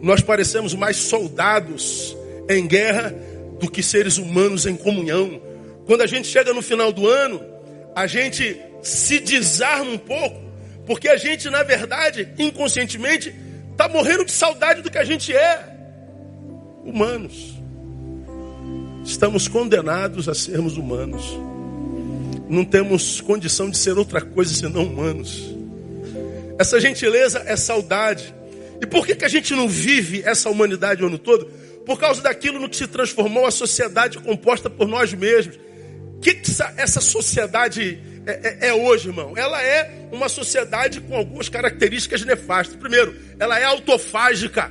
Nós 0.02 0.23
parecemos 0.23 0.75
mais 0.75 0.97
soldados 0.97 2.16
em 2.49 2.66
guerra 2.66 3.14
do 3.61 3.70
que 3.70 3.82
seres 3.82 4.16
humanos 4.16 4.66
em 4.66 4.75
comunhão. 4.75 5.40
Quando 5.87 6.02
a 6.02 6.06
gente 6.06 6.26
chega 6.26 6.52
no 6.54 6.62
final 6.62 6.90
do 6.90 7.06
ano, 7.06 7.40
a 7.94 8.06
gente 8.06 8.59
se 8.82 9.20
desarma 9.20 9.90
um 9.90 9.99
pouco 9.99 10.50
porque 10.90 11.09
a 11.09 11.16
gente, 11.16 11.49
na 11.49 11.62
verdade, 11.62 12.28
inconscientemente, 12.37 13.32
está 13.70 13.88
morrendo 13.88 14.25
de 14.25 14.32
saudade 14.32 14.82
do 14.82 14.90
que 14.90 14.99
a 14.99 15.04
gente 15.04 15.32
é. 15.32 15.64
Humanos. 16.85 17.54
Estamos 19.04 19.47
condenados 19.47 20.28
a 20.28 20.35
sermos 20.35 20.76
humanos. 20.76 21.25
Não 22.49 22.64
temos 22.64 23.20
condição 23.20 23.70
de 23.70 23.78
ser 23.78 23.97
outra 23.97 24.20
coisa 24.20 24.52
senão 24.52 24.82
humanos. 24.82 25.54
Essa 26.59 26.80
gentileza 26.80 27.40
é 27.47 27.54
saudade. 27.54 28.35
E 28.80 28.85
por 28.85 29.06
que, 29.06 29.14
que 29.14 29.25
a 29.25 29.28
gente 29.28 29.54
não 29.54 29.68
vive 29.68 30.25
essa 30.25 30.50
humanidade 30.50 31.04
o 31.04 31.06
ano 31.06 31.20
todo? 31.20 31.47
Por 31.87 32.00
causa 32.00 32.20
daquilo 32.20 32.59
no 32.59 32.68
que 32.68 32.76
se 32.76 32.88
transformou 32.88 33.47
a 33.47 33.52
sociedade 33.52 34.18
composta 34.18 34.68
por 34.68 34.88
nós 34.88 35.14
mesmos. 35.14 35.56
O 36.16 36.18
que, 36.18 36.35
que 36.35 36.50
essa, 36.50 36.75
essa 36.76 37.00
sociedade 37.00 38.10
é, 38.27 38.67
é, 38.67 38.69
é, 38.69 38.75
hoje, 38.75 39.09
irmão. 39.09 39.35
Ela 39.37 39.62
é 39.62 40.09
uma 40.12 40.29
sociedade 40.29 41.00
com 41.00 41.17
algumas 41.17 41.49
características 41.49 42.25
nefastas. 42.25 42.77
Primeiro, 42.77 43.17
ela 43.39 43.59
é 43.59 43.65
autofágica. 43.65 44.71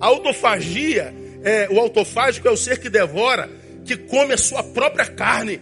A 0.00 0.06
autofagia, 0.06 1.14
é, 1.42 1.68
o 1.70 1.78
autofágico 1.78 2.48
é 2.48 2.50
o 2.50 2.56
ser 2.56 2.78
que 2.78 2.90
devora, 2.90 3.48
que 3.84 3.96
come 3.96 4.34
a 4.34 4.38
sua 4.38 4.62
própria 4.62 5.06
carne. 5.06 5.60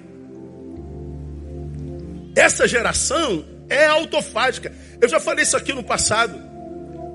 Essa 2.34 2.66
geração 2.66 3.44
é 3.68 3.86
autofágica. 3.86 4.72
Eu 5.00 5.08
já 5.08 5.20
falei 5.20 5.42
isso 5.44 5.56
aqui 5.56 5.72
no 5.72 5.82
passado. 5.82 6.51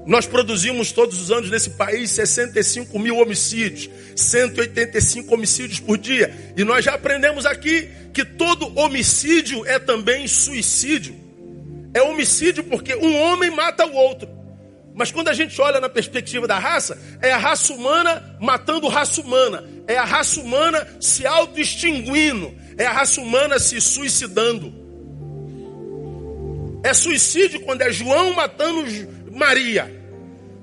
Nós 0.07 0.25
produzimos 0.25 0.93
todos 0.93 1.19
os 1.19 1.31
anos 1.31 1.51
nesse 1.51 1.71
país 1.71 2.11
65 2.11 2.97
mil 2.97 3.17
homicídios, 3.17 3.89
185 4.15 5.33
homicídios 5.33 5.81
por 5.81 5.97
dia. 5.97 6.53
E 6.55 6.63
nós 6.63 6.85
já 6.85 6.93
aprendemos 6.93 7.45
aqui 7.45 7.89
que 8.13 8.23
todo 8.23 8.71
homicídio 8.79 9.65
é 9.65 9.77
também 9.77 10.25
suicídio. 10.25 11.13
É 11.93 12.01
homicídio 12.01 12.63
porque 12.63 12.95
um 12.95 13.19
homem 13.21 13.51
mata 13.51 13.85
o 13.85 13.93
outro. 13.93 14.29
Mas 14.95 15.11
quando 15.11 15.27
a 15.27 15.33
gente 15.33 15.59
olha 15.59 15.81
na 15.81 15.89
perspectiva 15.89 16.47
da 16.47 16.57
raça, 16.57 16.97
é 17.21 17.33
a 17.33 17.37
raça 17.37 17.73
humana 17.73 18.37
matando 18.39 18.87
raça 18.87 19.19
humana. 19.19 19.67
É 19.87 19.97
a 19.97 20.05
raça 20.05 20.39
humana 20.39 20.87
se 21.01 21.27
auto-extinguindo. 21.27 22.55
É 22.77 22.85
a 22.85 22.93
raça 22.93 23.19
humana 23.19 23.59
se 23.59 23.81
suicidando. 23.81 24.73
É 26.81 26.93
suicídio 26.93 27.59
quando 27.59 27.81
é 27.81 27.91
João 27.91 28.33
matando 28.33 28.85
Maria. 29.31 29.96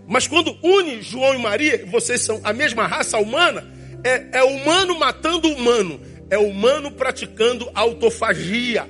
Mas 0.06 0.26
quando 0.26 0.56
une 0.62 1.00
João 1.02 1.34
e 1.34 1.38
Maria, 1.38 1.84
vocês 1.86 2.20
são 2.20 2.40
a 2.44 2.52
mesma 2.52 2.86
raça 2.86 3.18
humana, 3.18 3.66
é, 4.02 4.38
é 4.38 4.44
humano 4.44 4.98
matando 4.98 5.48
humano, 5.48 6.00
é 6.28 6.36
humano 6.36 6.90
praticando 6.90 7.70
autofagia. 7.74 8.86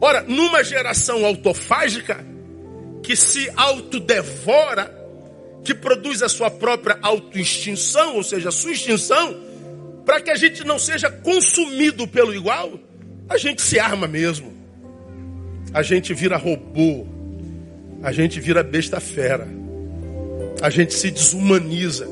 Ora, 0.00 0.22
numa 0.22 0.64
geração 0.64 1.24
autofágica, 1.24 2.24
que 3.02 3.14
se 3.14 3.50
autodevora, 3.56 4.98
que 5.64 5.74
produz 5.74 6.22
a 6.22 6.28
sua 6.28 6.50
própria 6.50 6.98
autoextinção, 7.02 8.16
ou 8.16 8.22
seja, 8.22 8.48
a 8.48 8.52
sua 8.52 8.72
extinção, 8.72 9.40
para 10.04 10.20
que 10.20 10.30
a 10.30 10.36
gente 10.36 10.64
não 10.64 10.78
seja 10.78 11.10
consumido 11.10 12.08
pelo 12.08 12.34
igual, 12.34 12.78
a 13.28 13.36
gente 13.36 13.62
se 13.62 13.78
arma 13.78 14.08
mesmo. 14.08 14.52
A 15.72 15.82
gente 15.82 16.12
vira 16.12 16.36
robô, 16.36 17.06
a 18.02 18.12
gente 18.12 18.40
vira 18.40 18.62
besta 18.62 19.00
fera. 19.00 19.46
A 20.60 20.70
gente 20.70 20.94
se 20.94 21.10
desumaniza. 21.10 22.06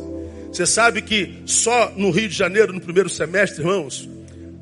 Você 0.52 0.66
sabe 0.66 1.02
que 1.02 1.42
só 1.46 1.92
no 1.96 2.10
Rio 2.10 2.28
de 2.28 2.34
Janeiro, 2.34 2.72
no 2.72 2.80
primeiro 2.80 3.08
semestre, 3.08 3.62
irmãos, 3.62 4.08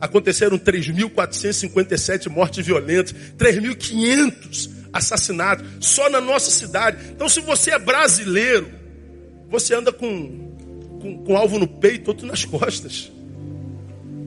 aconteceram 0.00 0.58
3.457 0.58 2.28
mortes 2.28 2.64
violentas, 2.64 3.14
3.500 3.38 4.70
assassinatos, 4.92 5.66
só 5.80 6.08
na 6.11 6.20
nossa 6.20 6.50
cidade. 6.50 6.99
Então, 7.11 7.28
se 7.28 7.40
você 7.40 7.73
é 7.73 7.78
brasileiro, 7.78 8.70
você 9.49 9.75
anda 9.75 9.92
com 9.92 10.49
com, 10.99 11.25
com 11.25 11.37
alvo 11.37 11.58
no 11.58 11.66
peito, 11.66 12.08
outro 12.08 12.26
nas 12.26 12.44
costas. 12.44 13.11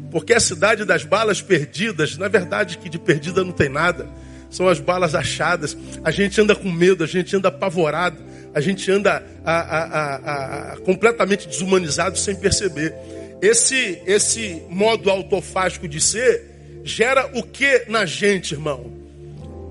Porque 0.10 0.34
a 0.34 0.40
cidade 0.40 0.84
das 0.84 1.04
balas 1.04 1.42
perdidas, 1.42 2.18
na 2.18 2.28
verdade 2.28 2.78
que 2.78 2.90
de 2.90 3.00
perdida 3.00 3.44
não 3.44 3.52
tem 3.52 3.70
nada, 3.70 4.10
são 4.52 4.68
as 4.68 4.80
balas 4.80 5.16
achadas. 5.16 5.76
A 6.04 6.12
gente 6.12 6.40
anda 6.40 6.56
com 6.56 6.70
medo, 6.70 7.04
a 7.04 7.08
gente 7.08 7.36
anda 7.36 7.48
apavorado, 7.48 8.22
a 8.54 8.62
gente 8.62 8.92
anda 8.92 9.24
a, 9.44 9.54
a, 9.54 10.74
a, 10.74 10.78
completamente 10.82 11.48
desumanizado 11.48 12.20
sem 12.20 12.36
perceber. 12.36 12.94
Esse, 13.42 14.00
esse 14.06 14.62
modo 14.70 15.10
autofágico 15.10 15.88
de 15.88 16.00
ser 16.00 16.52
gera 16.84 17.32
o 17.34 17.42
que 17.42 17.86
na 17.88 18.06
gente, 18.06 18.54
irmão? 18.54 18.92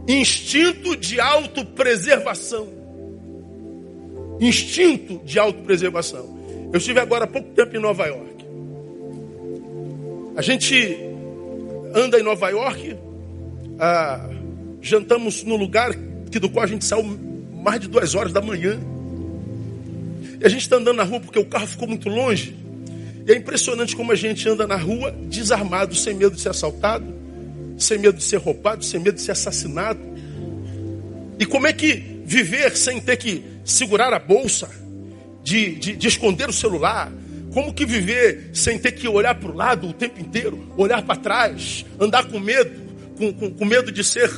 Instinto 0.09 0.97
de 0.97 1.21
autopreservação. 1.21 2.69
Instinto 4.41 5.21
de 5.25 5.39
autopreservação. 5.39 6.41
Eu 6.73 6.79
estive 6.79 6.99
agora 6.99 7.25
há 7.25 7.29
pouco 7.29 7.51
tempo 7.51 7.77
em 7.77 7.81
Nova 7.81 8.07
York. 8.07 8.45
A 10.37 10.43
gente 10.43 10.99
anda 11.95 12.19
em 12.19 12.23
Nova 12.23 12.49
York, 12.49 12.97
ah, 13.79 14.31
jantamos 14.81 15.43
no 15.45 15.57
lugar 15.57 15.91
que 16.31 16.39
do 16.39 16.49
qual 16.49 16.65
a 16.65 16.69
gente 16.69 16.85
saiu 16.85 17.03
mais 17.63 17.81
de 17.81 17.89
duas 17.89 18.15
horas 18.15 18.33
da 18.33 18.41
manhã. 18.41 18.79
E 20.41 20.45
a 20.45 20.49
gente 20.49 20.63
está 20.63 20.77
andando 20.77 20.97
na 20.97 21.03
rua 21.03 21.21
porque 21.21 21.39
o 21.39 21.45
carro 21.45 21.67
ficou 21.67 21.87
muito 21.87 22.09
longe. 22.09 22.57
E 23.27 23.33
é 23.33 23.37
impressionante 23.37 23.95
como 23.95 24.13
a 24.13 24.15
gente 24.15 24.49
anda 24.49 24.67
na 24.67 24.77
rua 24.77 25.13
desarmado, 25.29 25.95
sem 25.95 26.15
medo 26.15 26.35
de 26.35 26.41
ser 26.41 26.51
assaltado, 26.51 27.05
sem 27.79 27.99
medo 27.99 28.17
de 28.17 28.25
ser 28.25 28.39
roubado, 28.39 28.85
sem 28.85 29.01
medo 29.01 29.17
de 29.17 29.23
ser 29.23 29.33
assassinado. 29.33 30.01
E 31.39 31.45
como 31.47 31.67
é 31.67 31.73
que 31.73 32.23
viver 32.25 32.77
sem 32.77 33.01
ter 33.01 33.17
que 33.17 33.43
segurar 33.65 34.13
a 34.13 34.19
bolsa, 34.19 34.69
de, 35.43 35.75
de, 35.77 35.97
de 35.97 36.09
esconder 36.09 36.49
o 36.49 36.53
celular, 36.53 37.11
como 37.53 37.75
que 37.75 37.85
viver 37.85 38.51
sem 38.53 38.79
ter 38.79 38.93
que 38.93 39.09
olhar 39.09 39.35
para 39.35 39.51
o 39.51 39.57
lado 39.57 39.89
o 39.89 39.93
tempo 39.93 40.21
inteiro, 40.21 40.73
olhar 40.77 41.03
para 41.03 41.17
trás, 41.17 41.85
andar 41.99 42.25
com 42.25 42.39
medo, 42.39 42.71
com, 43.17 43.33
com, 43.33 43.51
com, 43.51 43.65
medo 43.65 43.91
de 43.91 44.05
ser 44.05 44.31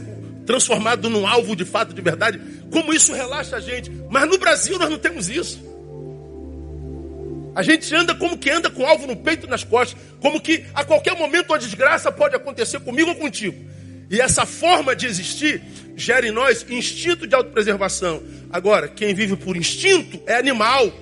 transformado 0.46 1.08
num 1.08 1.26
alvo 1.26 1.54
de 1.54 1.64
fato, 1.64 1.94
de 1.94 2.00
verdade? 2.00 2.40
Como 2.70 2.92
isso 2.92 3.12
relaxa 3.12 3.56
a 3.56 3.60
gente. 3.60 3.90
Mas 4.10 4.28
no 4.28 4.38
Brasil 4.38 4.78
nós 4.78 4.90
não 4.90 4.98
temos 4.98 5.28
isso. 5.28 5.72
A 7.54 7.62
gente 7.62 7.94
anda 7.94 8.14
como 8.14 8.38
que 8.38 8.50
anda 8.50 8.70
com 8.70 8.86
alvo 8.86 9.06
no 9.06 9.16
peito 9.16 9.46
e 9.46 9.50
nas 9.50 9.62
costas, 9.62 10.00
como 10.20 10.40
que 10.40 10.64
a 10.74 10.84
qualquer 10.84 11.16
momento 11.16 11.50
uma 11.50 11.58
desgraça 11.58 12.10
pode 12.10 12.34
acontecer 12.34 12.80
comigo 12.80 13.10
ou 13.10 13.16
contigo. 13.16 13.72
E 14.10 14.20
essa 14.20 14.46
forma 14.46 14.96
de 14.96 15.06
existir 15.06 15.62
gera 15.96 16.26
em 16.26 16.30
nós 16.30 16.64
instinto 16.68 17.26
de 17.26 17.34
autopreservação. 17.34 18.22
Agora, 18.50 18.88
quem 18.88 19.14
vive 19.14 19.36
por 19.36 19.56
instinto 19.56 20.20
é 20.26 20.36
animal. 20.36 20.92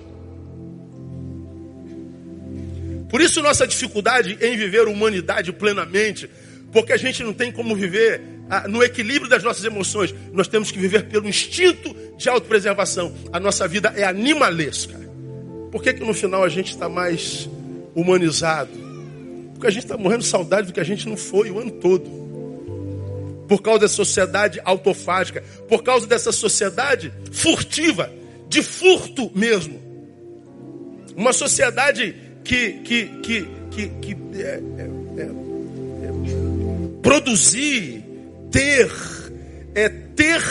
Por 3.08 3.20
isso 3.20 3.42
nossa 3.42 3.66
dificuldade 3.66 4.38
em 4.40 4.56
viver 4.56 4.86
humanidade 4.86 5.52
plenamente, 5.52 6.30
porque 6.72 6.92
a 6.92 6.96
gente 6.96 7.24
não 7.24 7.32
tem 7.32 7.50
como 7.50 7.74
viver 7.74 8.20
ah, 8.50 8.66
no 8.66 8.82
equilíbrio 8.82 9.30
das 9.30 9.44
nossas 9.44 9.64
emoções. 9.64 10.12
Nós 10.32 10.48
temos 10.48 10.72
que 10.72 10.78
viver 10.78 11.04
pelo 11.04 11.28
instinto 11.28 11.94
de 12.18 12.28
autopreservação. 12.28 13.14
A 13.32 13.38
nossa 13.38 13.68
vida 13.68 13.94
é 13.96 14.02
animalesca. 14.02 14.98
Por 15.70 15.80
que, 15.80 15.94
que 15.94 16.04
no 16.04 16.12
final 16.12 16.42
a 16.42 16.48
gente 16.48 16.72
está 16.72 16.88
mais 16.88 17.48
humanizado? 17.94 18.72
Porque 19.52 19.68
a 19.68 19.70
gente 19.70 19.84
está 19.84 19.96
morrendo 19.96 20.22
de 20.22 20.26
saudade 20.26 20.66
do 20.66 20.72
que 20.72 20.80
a 20.80 20.84
gente 20.84 21.08
não 21.08 21.16
foi 21.16 21.50
o 21.50 21.60
ano 21.60 21.70
todo. 21.70 22.18
Por 23.46 23.62
causa 23.62 23.80
da 23.80 23.88
sociedade 23.88 24.60
autofágica, 24.64 25.42
por 25.68 25.82
causa 25.82 26.06
dessa 26.06 26.32
sociedade 26.32 27.12
furtiva, 27.30 28.12
de 28.48 28.62
furto 28.62 29.30
mesmo. 29.34 29.80
Uma 31.16 31.32
sociedade 31.32 32.16
que, 32.42 32.72
que, 32.84 33.06
que, 33.22 33.48
que, 33.70 33.88
que 33.88 34.16
é, 34.42 34.60
é, 34.78 35.22
é, 35.22 35.30
produzir, 37.02 37.99
ter, 38.50 38.90
é 39.74 39.88
ter 39.88 40.42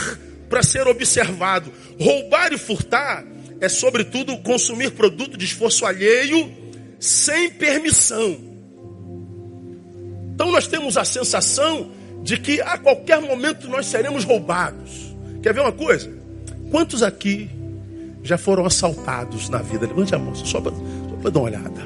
para 0.48 0.62
ser 0.62 0.86
observado. 0.86 1.72
Roubar 1.98 2.52
e 2.52 2.58
furtar 2.58 3.24
é, 3.60 3.68
sobretudo, 3.68 4.36
consumir 4.38 4.92
produto 4.92 5.36
de 5.36 5.44
esforço 5.44 5.84
alheio 5.84 6.50
sem 6.98 7.50
permissão. 7.50 8.38
Então 10.34 10.50
nós 10.50 10.66
temos 10.66 10.96
a 10.96 11.04
sensação 11.04 11.90
de 12.22 12.38
que 12.38 12.60
a 12.62 12.78
qualquer 12.78 13.20
momento 13.20 13.68
nós 13.68 13.86
seremos 13.86 14.24
roubados. 14.24 15.14
Quer 15.42 15.52
ver 15.52 15.60
uma 15.60 15.72
coisa? 15.72 16.10
Quantos 16.70 17.02
aqui 17.02 17.50
já 18.22 18.38
foram 18.38 18.64
assaltados 18.64 19.48
na 19.50 19.58
vida? 19.58 19.86
Levante 19.86 20.14
a 20.14 20.18
mão, 20.18 20.34
só 20.34 20.60
para 20.60 21.30
dar 21.30 21.40
uma 21.40 21.48
olhada. 21.48 21.82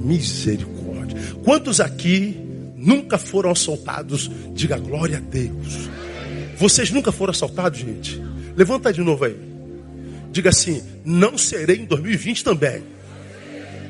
Misericórdia. 0.00 1.18
Quantos 1.44 1.80
aqui 1.80 2.49
nunca 2.80 3.18
foram 3.18 3.50
assaltados? 3.50 4.30
Diga 4.54 4.78
glória 4.78 5.18
a 5.18 5.20
Deus. 5.20 5.88
Vocês 6.56 6.90
nunca 6.90 7.12
foram 7.12 7.30
assaltados, 7.30 7.78
gente? 7.78 8.20
Levanta 8.56 8.92
de 8.92 9.00
novo 9.00 9.24
aí. 9.24 9.36
Diga 10.32 10.50
assim: 10.50 10.82
não 11.04 11.36
serei 11.36 11.76
em 11.76 11.84
2020 11.84 12.44
também. 12.44 12.82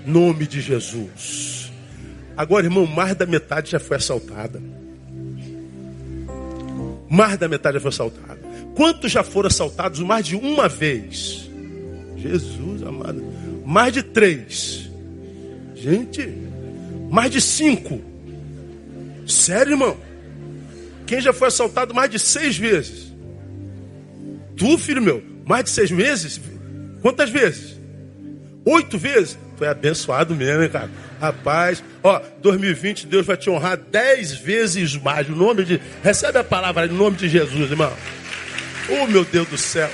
Nome 0.07 0.46
de 0.46 0.61
Jesus. 0.61 1.70
Agora, 2.37 2.66
irmão, 2.66 2.87
mais 2.87 3.14
da 3.14 3.26
metade 3.26 3.70
já 3.70 3.79
foi 3.79 3.96
assaltada. 3.96 4.62
Mais 7.09 7.38
da 7.38 7.48
metade 7.48 7.74
já 7.74 7.81
foi 7.81 7.90
assaltada. 7.90 8.40
Quantos 8.74 9.12
já 9.12 9.22
foram 9.22 9.48
assaltados 9.48 10.00
mais 10.00 10.24
de 10.26 10.37
uma 10.37 10.68
vez? 10.68 11.50
Jesus 12.16 12.83
amado. 12.83 13.22
Mais 13.64 13.92
de 13.92 14.03
três. 14.03 14.90
Gente, 15.74 16.29
mais 17.11 17.31
de 17.31 17.40
cinco. 17.40 18.10
Sério, 19.31 19.73
irmão? 19.73 19.97
Quem 21.07 21.21
já 21.21 21.33
foi 21.33 21.49
assaltado 21.49 21.95
mais 21.95 22.11
de 22.11 22.19
seis 22.19 22.57
vezes? 22.57 23.12
Tu, 24.57 24.79
filho 24.79 25.03
meu, 25.03 25.23
mais 25.47 25.64
de 25.64 25.71
seis 25.71 25.90
meses? 25.90 26.40
Quantas 27.03 27.31
vezes? 27.31 27.79
Oito 28.64 28.99
vezes? 28.99 29.38
Foi 29.57 29.69
abençoado 29.69 30.35
mesmo, 30.35 30.62
hein, 30.62 30.69
cara? 30.69 30.90
Rapaz, 31.21 31.83
ó, 32.03 32.21
2020 32.40 33.07
Deus 33.07 33.27
vai 33.27 33.37
te 33.37 33.51
honrar 33.51 33.77
dez 33.77 34.33
vezes 34.33 34.97
mais. 34.97 35.29
No 35.29 35.37
nome 35.37 35.64
de. 35.64 35.81
Recebe 36.03 36.38
a 36.38 36.45
palavra 36.45 36.87
em 36.87 36.90
nome 36.90 37.16
de 37.16 37.29
Jesus, 37.29 37.71
irmão. 37.71 37.93
Oh, 38.88 39.07
meu 39.07 39.25
Deus 39.25 39.49
do 39.49 39.59
céu 39.59 39.90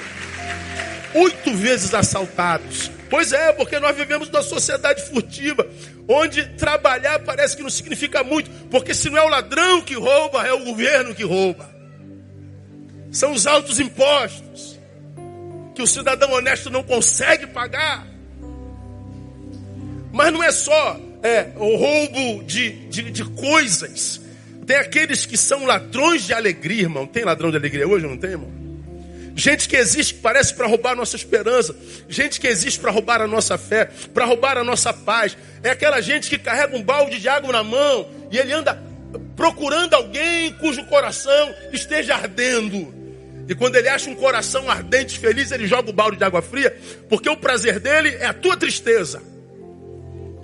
oito 1.17 1.55
vezes 1.55 1.95
assaltados. 1.95 2.91
Pois 3.09 3.33
é, 3.33 3.53
porque 3.53 3.79
nós 3.79 3.97
vivemos 3.97 4.29
numa 4.29 4.43
sociedade 4.43 5.03
furtiva, 5.03 5.67
onde 6.09 6.45
trabalhar 6.57 7.19
parece 7.21 7.57
que 7.57 7.63
não 7.63 7.71
significa 7.71 8.25
muito, 8.25 8.51
porque 8.71 8.95
se 8.95 9.09
não 9.09 9.19
é 9.19 9.23
o 9.23 9.29
ladrão 9.29 9.81
que 9.81 9.95
rouba, 9.95 10.47
é 10.47 10.53
o 10.53 10.65
governo 10.65 11.15
que 11.15 11.25
rouba. 11.25 11.69
São 13.11 13.33
os 13.33 13.47
altos 13.47 13.79
impostos 13.81 14.79
que 15.75 15.83
o 15.83 15.87
cidadão 15.87 16.33
honesto 16.33 16.71
não 16.71 16.83
consegue 16.83 17.47
pagar. 17.47 18.07
Mas 20.13 20.33
não 20.33 20.43
é 20.43 20.51
só 20.51 20.99
é, 21.23 21.53
o 21.57 21.77
roubo 21.77 22.45
de, 22.45 22.89
de, 22.89 23.11
de 23.11 23.25
coisas. 23.25 24.21
Tem 24.67 24.77
aqueles 24.77 25.27
que 25.27 25.37
são 25.37 25.65
ladrões 25.65 26.23
de 26.23 26.33
alegria, 26.33 26.83
irmão. 26.83 27.07
Tem 27.07 27.25
ladrão 27.25 27.51
de 27.51 27.57
alegria 27.57 27.87
hoje, 27.87 28.07
não 28.07 28.17
tem, 28.17 28.31
irmão? 28.31 28.66
Gente 29.37 29.69
que 29.69 29.77
existe 29.77 30.15
que 30.15 30.21
parece 30.21 30.55
para 30.55 30.67
roubar 30.67 30.93
a 30.93 30.95
nossa 30.95 31.15
esperança. 31.15 31.77
Gente 32.09 32.41
que 32.41 32.47
existe 32.47 32.81
para 32.81 32.91
roubar 32.91 33.21
a 33.21 33.27
nossa 33.27 33.59
fé, 33.59 33.85
para 34.15 34.25
roubar 34.25 34.57
a 34.57 34.65
nossa 34.65 34.95
paz. 34.95 35.37
É 35.63 35.69
aquela 35.69 36.01
gente 36.01 36.31
que 36.31 36.39
carrega 36.39 36.75
um 36.75 36.83
balde 36.83 37.21
de 37.21 37.29
água 37.29 37.53
na 37.53 37.63
mão 37.63 38.09
e 38.33 38.39
ele 38.39 38.55
anda 38.55 38.83
procurando 39.37 39.93
alguém 39.93 40.53
cujo 40.55 40.83
coração 40.87 41.55
esteja 41.71 42.15
ardendo. 42.15 42.95
E 43.47 43.55
quando 43.55 43.77
ele 43.77 43.91
acha 43.91 44.09
um 44.09 44.15
coração 44.15 44.71
ardente, 44.71 45.19
feliz, 45.19 45.53
ele 45.53 45.67
joga 45.67 45.91
o 45.91 45.93
balde 45.93 46.17
de 46.17 46.25
água 46.25 46.41
fria, 46.41 46.75
porque 47.07 47.29
o 47.29 47.37
prazer 47.37 47.79
dele 47.79 48.09
é 48.19 48.25
a 48.25 48.33
tua 48.33 48.57
tristeza. 48.57 49.23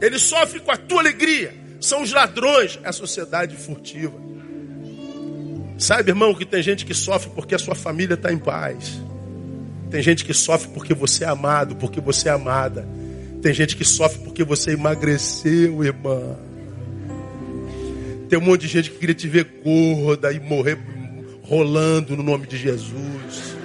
Ele 0.02 0.18
sofre 0.18 0.60
com 0.60 0.70
a 0.70 0.76
tua 0.76 1.00
alegria. 1.00 1.54
São 1.80 2.02
os 2.02 2.12
ladrões, 2.12 2.78
é 2.84 2.90
a 2.90 2.92
sociedade 2.92 3.56
furtiva. 3.56 4.20
Sabe, 5.82 6.12
irmão, 6.12 6.32
que 6.32 6.46
tem 6.46 6.62
gente 6.62 6.86
que 6.86 6.94
sofre 6.94 7.28
porque 7.34 7.56
a 7.56 7.58
sua 7.58 7.74
família 7.74 8.14
está 8.14 8.32
em 8.32 8.38
paz. 8.38 9.02
Tem 9.90 10.00
gente 10.00 10.24
que 10.24 10.32
sofre 10.32 10.70
porque 10.72 10.94
você 10.94 11.24
é 11.24 11.26
amado, 11.26 11.74
porque 11.74 12.00
você 12.00 12.28
é 12.28 12.32
amada. 12.32 12.86
Tem 13.42 13.52
gente 13.52 13.76
que 13.76 13.84
sofre 13.84 14.20
porque 14.22 14.44
você 14.44 14.74
emagreceu, 14.74 15.82
irmã. 15.82 16.36
Tem 18.28 18.38
um 18.38 18.42
monte 18.42 18.60
de 18.60 18.68
gente 18.68 18.92
que 18.92 18.98
queria 18.98 19.14
te 19.16 19.26
ver 19.26 19.60
gorda 19.64 20.32
e 20.32 20.38
morrer 20.38 20.78
rolando 21.42 22.16
no 22.16 22.22
nome 22.22 22.46
de 22.46 22.56
Jesus. 22.56 23.56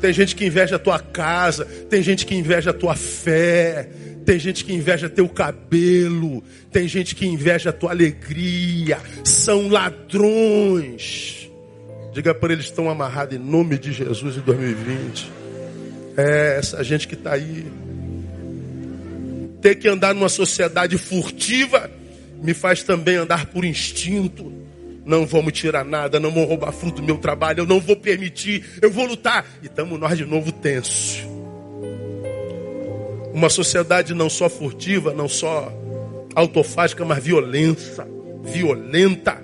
Tem 0.00 0.10
gente 0.10 0.34
que 0.34 0.46
inveja 0.46 0.76
a 0.76 0.78
tua 0.78 0.98
casa, 0.98 1.66
tem 1.66 2.02
gente 2.02 2.24
que 2.24 2.34
inveja 2.34 2.70
a 2.70 2.74
tua 2.74 2.96
fé, 2.96 3.90
tem 4.24 4.38
gente 4.38 4.64
que 4.64 4.72
inveja 4.72 5.08
teu 5.08 5.28
cabelo, 5.28 6.42
tem 6.72 6.88
gente 6.88 7.14
que 7.14 7.26
inveja 7.26 7.72
tua 7.72 7.90
alegria. 7.90 8.98
São 9.22 9.68
ladrões. 9.68 11.50
Diga 12.12 12.34
para 12.34 12.52
eles 12.52 12.66
estão 12.66 12.88
amarrados 12.88 13.36
em 13.36 13.38
nome 13.38 13.78
de 13.78 13.92
Jesus 13.92 14.36
em 14.36 14.40
2020. 14.40 15.30
É 16.16 16.56
essa 16.58 16.82
gente 16.84 17.08
que 17.08 17.14
está 17.14 17.32
aí 17.32 17.66
ter 19.60 19.74
que 19.76 19.88
andar 19.88 20.14
numa 20.14 20.28
sociedade 20.28 20.98
furtiva 20.98 21.90
me 22.42 22.52
faz 22.52 22.82
também 22.82 23.16
andar 23.16 23.46
por 23.46 23.64
instinto. 23.64 24.52
Não 25.06 25.26
vão 25.26 25.42
me 25.42 25.50
tirar 25.50 25.84
nada, 25.84 26.20
não 26.20 26.30
vão 26.30 26.44
roubar 26.44 26.72
fruto 26.72 27.00
do 27.00 27.06
meu 27.06 27.16
trabalho, 27.16 27.60
eu 27.60 27.66
não 27.66 27.80
vou 27.80 27.96
permitir, 27.96 28.64
eu 28.80 28.90
vou 28.90 29.06
lutar. 29.06 29.44
E 29.62 29.66
estamos 29.66 29.98
nós 29.98 30.16
de 30.16 30.24
novo 30.24 30.52
tenso. 30.52 31.33
Uma 33.34 33.50
sociedade 33.50 34.14
não 34.14 34.30
só 34.30 34.48
furtiva, 34.48 35.12
não 35.12 35.28
só 35.28 35.72
autofágica, 36.36 37.04
mas 37.04 37.22
violenta. 37.22 38.06
Violenta. 38.44 39.42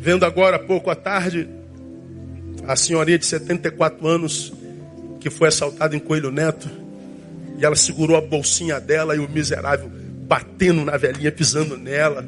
Vendo 0.00 0.24
agora, 0.24 0.58
pouco 0.58 0.90
à 0.90 0.96
tarde, 0.96 1.48
a 2.66 2.74
senhorinha 2.74 3.16
de 3.16 3.26
74 3.26 4.04
anos 4.08 4.52
que 5.20 5.30
foi 5.30 5.46
assaltada 5.46 5.94
em 5.94 6.00
Coelho 6.00 6.32
Neto. 6.32 6.68
E 7.58 7.64
ela 7.64 7.76
segurou 7.76 8.16
a 8.16 8.20
bolsinha 8.20 8.80
dela 8.80 9.14
e 9.14 9.20
o 9.20 9.30
miserável 9.30 9.88
batendo 10.26 10.84
na 10.84 10.96
velhinha, 10.96 11.30
pisando 11.30 11.76
nela. 11.76 12.26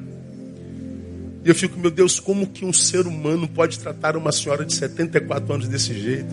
E 1.45 1.49
eu 1.49 1.55
fico, 1.57 1.77
meu 1.77 1.91
Deus, 1.91 2.21
como 2.21 2.47
que 2.47 2.65
um 2.65 2.73
ser 2.73 3.05
humano 3.05 3.49
pode 3.49 3.81
tratar 3.81 4.17
uma 4.17 4.31
senhora 4.31 4.65
de 4.65 4.75
74 4.75 5.55
anos 5.55 5.67
desse 5.67 5.93
jeito? 5.93 6.33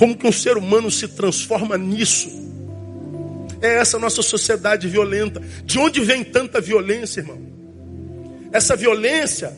Como 0.00 0.16
que 0.16 0.26
um 0.26 0.32
ser 0.32 0.56
humano 0.56 0.90
se 0.90 1.06
transforma 1.08 1.76
nisso? 1.76 2.30
É 3.60 3.74
essa 3.74 3.98
nossa 3.98 4.22
sociedade 4.22 4.88
violenta. 4.88 5.42
De 5.62 5.78
onde 5.78 6.00
vem 6.00 6.24
tanta 6.24 6.58
violência, 6.58 7.20
irmão? 7.20 7.38
Essa 8.50 8.74
violência 8.74 9.54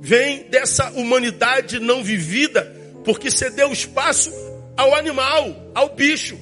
vem 0.00 0.48
dessa 0.48 0.90
humanidade 0.92 1.78
não 1.78 2.02
vivida, 2.02 2.74
porque 3.04 3.30
cedeu 3.30 3.70
espaço 3.70 4.32
ao 4.78 4.94
animal, 4.94 5.70
ao 5.74 5.94
bicho, 5.94 6.38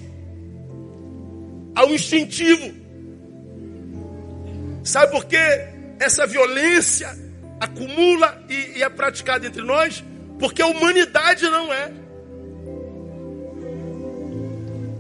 ao 1.74 1.90
instintivo. 1.90 2.72
Sabe 4.84 5.10
por 5.10 5.24
que 5.24 5.36
essa 5.98 6.24
violência 6.24 7.12
acumula 7.58 8.44
e, 8.48 8.78
e 8.78 8.82
é 8.84 8.88
praticada 8.88 9.44
entre 9.44 9.62
nós? 9.62 10.04
Porque 10.38 10.62
a 10.62 10.68
humanidade 10.68 11.42
não 11.50 11.72
é. 11.74 12.03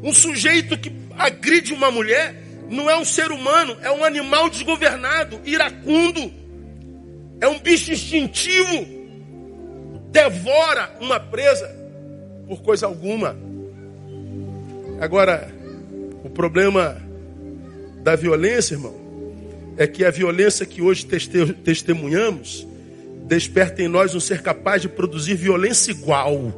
Um 0.04 0.12
sujeito 0.12 0.76
que 0.76 0.92
agride 1.16 1.72
uma 1.72 1.90
mulher 1.90 2.34
não 2.68 2.90
é 2.90 2.96
um 2.98 3.06
ser 3.06 3.32
humano, 3.32 3.74
é 3.80 3.90
um 3.90 4.04
animal 4.04 4.50
desgovernado, 4.50 5.40
iracundo, 5.46 6.30
é 7.40 7.48
um 7.48 7.58
bicho 7.58 7.90
instintivo, 7.90 8.86
devora 10.12 10.94
uma 11.00 11.18
presa 11.18 11.74
por 12.46 12.60
coisa 12.60 12.84
alguma. 12.84 13.34
Agora, 15.00 15.50
o 16.22 16.28
problema 16.28 17.00
da 18.02 18.14
violência, 18.14 18.74
irmão, 18.74 18.94
é 19.78 19.86
que 19.86 20.04
a 20.04 20.10
violência 20.10 20.66
que 20.66 20.82
hoje 20.82 21.06
testemunhamos 21.64 22.66
desperta 23.26 23.82
em 23.82 23.88
nós 23.88 24.14
um 24.14 24.20
ser 24.20 24.42
capaz 24.42 24.82
de 24.82 24.88
produzir 24.90 25.34
violência 25.34 25.92
igual, 25.92 26.52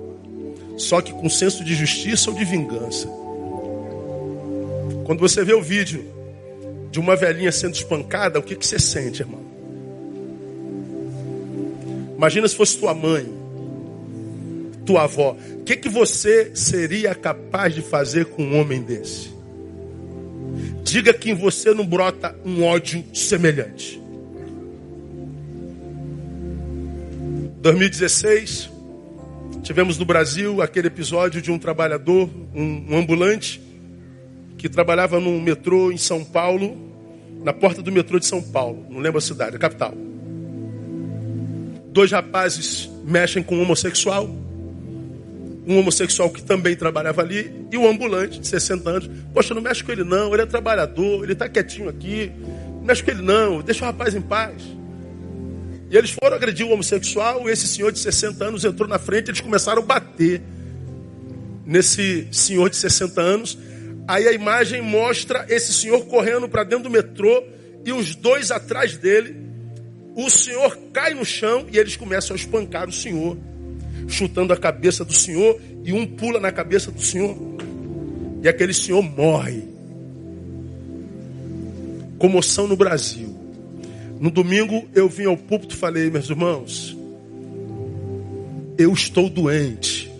só 0.76 1.00
que 1.00 1.12
com 1.12 1.28
senso 1.28 1.64
de 1.64 1.76
justiça 1.76 2.28
ou 2.28 2.36
de 2.36 2.44
vingança. 2.44 3.08
Quando 5.06 5.20
você 5.20 5.44
vê 5.44 5.54
o 5.54 5.62
vídeo 5.62 6.04
de 6.90 6.98
uma 6.98 7.14
velhinha 7.14 7.52
sendo 7.52 7.74
espancada, 7.74 8.40
o 8.40 8.42
que, 8.42 8.56
que 8.56 8.66
você 8.66 8.76
sente, 8.76 9.22
irmão? 9.22 9.40
Imagina 12.16 12.48
se 12.48 12.56
fosse 12.56 12.76
tua 12.76 12.92
mãe, 12.92 13.24
tua 14.84 15.04
avó. 15.04 15.36
O 15.60 15.62
que, 15.62 15.76
que 15.76 15.88
você 15.88 16.50
seria 16.56 17.14
capaz 17.14 17.72
de 17.72 17.82
fazer 17.82 18.24
com 18.26 18.42
um 18.42 18.58
homem 18.58 18.82
desse? 18.82 19.32
Diga 20.82 21.14
que 21.14 21.30
em 21.30 21.34
você 21.34 21.72
não 21.72 21.86
brota 21.86 22.34
um 22.44 22.64
ódio 22.64 23.04
semelhante. 23.14 24.02
2016, 27.60 28.70
tivemos 29.62 29.98
no 29.98 30.04
Brasil 30.04 30.60
aquele 30.60 30.88
episódio 30.88 31.40
de 31.40 31.52
um 31.52 31.60
trabalhador, 31.60 32.28
um, 32.52 32.86
um 32.90 32.96
ambulante, 32.98 33.65
que 34.56 34.68
trabalhava 34.68 35.20
no 35.20 35.40
metrô 35.40 35.90
em 35.92 35.96
São 35.96 36.24
Paulo, 36.24 36.76
na 37.42 37.52
porta 37.52 37.82
do 37.82 37.92
metrô 37.92 38.18
de 38.18 38.26
São 38.26 38.42
Paulo, 38.42 38.86
não 38.90 38.98
lembro 38.98 39.18
a 39.18 39.20
cidade, 39.20 39.56
a 39.56 39.58
capital. 39.58 39.94
Dois 41.92 42.10
rapazes 42.10 42.90
mexem 43.04 43.42
com 43.42 43.56
um 43.56 43.62
homossexual, 43.62 44.28
um 45.66 45.78
homossexual 45.78 46.30
que 46.30 46.42
também 46.42 46.76
trabalhava 46.76 47.22
ali, 47.22 47.66
e 47.70 47.76
um 47.76 47.88
ambulante 47.88 48.38
de 48.38 48.46
60 48.46 48.90
anos. 48.90 49.10
Poxa, 49.32 49.54
não 49.54 49.62
mexe 49.62 49.82
com 49.82 49.92
ele 49.92 50.04
não, 50.04 50.32
ele 50.32 50.42
é 50.42 50.46
trabalhador, 50.46 51.24
ele 51.24 51.32
está 51.32 51.48
quietinho 51.48 51.88
aqui, 51.88 52.30
não 52.76 52.84
mexe 52.84 53.02
com 53.02 53.10
ele 53.10 53.22
não, 53.22 53.60
deixa 53.62 53.84
o 53.84 53.86
rapaz 53.86 54.14
em 54.14 54.20
paz. 54.20 54.62
E 55.90 55.96
eles 55.96 56.10
foram 56.10 56.36
agredir 56.36 56.66
o 56.66 56.72
homossexual, 56.72 57.48
e 57.48 57.52
esse 57.52 57.66
senhor 57.66 57.92
de 57.92 57.98
60 57.98 58.44
anos 58.44 58.64
entrou 58.64 58.88
na 58.88 58.98
frente, 58.98 59.30
eles 59.30 59.40
começaram 59.40 59.82
a 59.82 59.84
bater 59.84 60.42
nesse 61.64 62.28
senhor 62.30 62.70
de 62.70 62.76
60 62.76 63.20
anos, 63.20 63.58
Aí 64.08 64.28
a 64.28 64.32
imagem 64.32 64.80
mostra 64.80 65.46
esse 65.48 65.72
senhor 65.72 66.06
correndo 66.06 66.48
para 66.48 66.62
dentro 66.62 66.84
do 66.84 66.90
metrô 66.90 67.42
e 67.84 67.92
os 67.92 68.14
dois 68.14 68.50
atrás 68.50 68.96
dele. 68.96 69.36
O 70.14 70.30
senhor 70.30 70.76
cai 70.92 71.12
no 71.12 71.24
chão 71.24 71.66
e 71.72 71.78
eles 71.78 71.96
começam 71.96 72.34
a 72.34 72.38
espancar 72.38 72.88
o 72.88 72.92
senhor, 72.92 73.36
chutando 74.06 74.52
a 74.52 74.56
cabeça 74.56 75.04
do 75.04 75.12
senhor 75.12 75.60
e 75.84 75.92
um 75.92 76.06
pula 76.06 76.38
na 76.38 76.52
cabeça 76.52 76.90
do 76.90 77.00
senhor. 77.00 77.36
E 78.42 78.48
aquele 78.48 78.72
senhor 78.72 79.02
morre. 79.02 79.64
Comoção 82.18 82.66
no 82.66 82.76
Brasil. 82.76 83.36
No 84.20 84.30
domingo 84.30 84.88
eu 84.94 85.08
vim 85.08 85.26
ao 85.26 85.36
púlpito 85.36 85.74
e 85.74 85.78
falei, 85.78 86.10
meus 86.10 86.30
irmãos, 86.30 86.96
eu 88.78 88.92
estou 88.92 89.28
doente. 89.28 90.10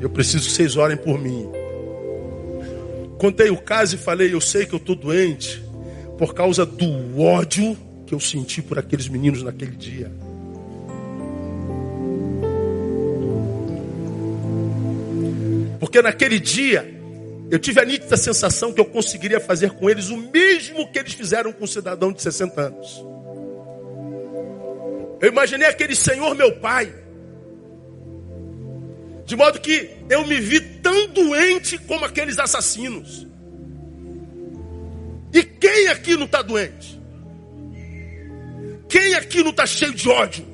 Eu 0.00 0.08
preciso 0.08 0.46
que 0.46 0.52
vocês 0.52 0.76
orem 0.76 0.96
por 0.96 1.18
mim. 1.18 1.55
Contei 3.18 3.50
o 3.50 3.56
caso 3.56 3.96
e 3.96 3.98
falei: 3.98 4.32
Eu 4.32 4.40
sei 4.40 4.66
que 4.66 4.74
eu 4.74 4.78
estou 4.78 4.94
doente 4.94 5.62
por 6.18 6.34
causa 6.34 6.64
do 6.64 7.20
ódio 7.20 7.76
que 8.06 8.14
eu 8.14 8.20
senti 8.20 8.62
por 8.62 8.78
aqueles 8.78 9.08
meninos 9.08 9.42
naquele 9.42 9.76
dia. 9.76 10.10
Porque 15.80 16.00
naquele 16.00 16.38
dia 16.38 16.94
eu 17.50 17.58
tive 17.58 17.80
a 17.80 17.84
nítida 17.84 18.16
sensação 18.16 18.72
que 18.72 18.80
eu 18.80 18.84
conseguiria 18.84 19.40
fazer 19.40 19.70
com 19.70 19.88
eles 19.88 20.08
o 20.08 20.16
mesmo 20.16 20.90
que 20.90 20.98
eles 20.98 21.12
fizeram 21.12 21.52
com 21.52 21.64
um 21.64 21.66
cidadão 21.66 22.12
de 22.12 22.20
60 22.22 22.60
anos. 22.60 23.04
Eu 25.20 25.28
imaginei 25.28 25.68
aquele 25.68 25.94
senhor, 25.94 26.34
meu 26.34 26.56
pai, 26.56 26.92
de 29.26 29.34
modo 29.34 29.60
que 29.60 29.90
eu 30.08 30.24
me 30.24 30.40
vi 30.40 30.60
tão 30.60 31.08
doente 31.08 31.76
como 31.78 32.04
aqueles 32.04 32.38
assassinos. 32.38 33.26
E 35.34 35.42
quem 35.42 35.88
aqui 35.88 36.16
não 36.16 36.26
está 36.26 36.40
doente? 36.42 36.98
Quem 38.88 39.14
aqui 39.14 39.42
não 39.42 39.50
está 39.50 39.66
cheio 39.66 39.92
de 39.92 40.08
ódio? 40.08 40.46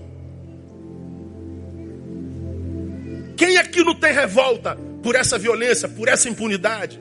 Quem 3.37 3.59
aqui 3.59 3.85
não 3.85 3.95
tem 3.95 4.13
revolta 4.13 4.77
por 5.03 5.15
essa 5.17 5.37
violência, 5.39 5.87
por 5.87 6.09
essa 6.09 6.31
impunidade? 6.31 6.99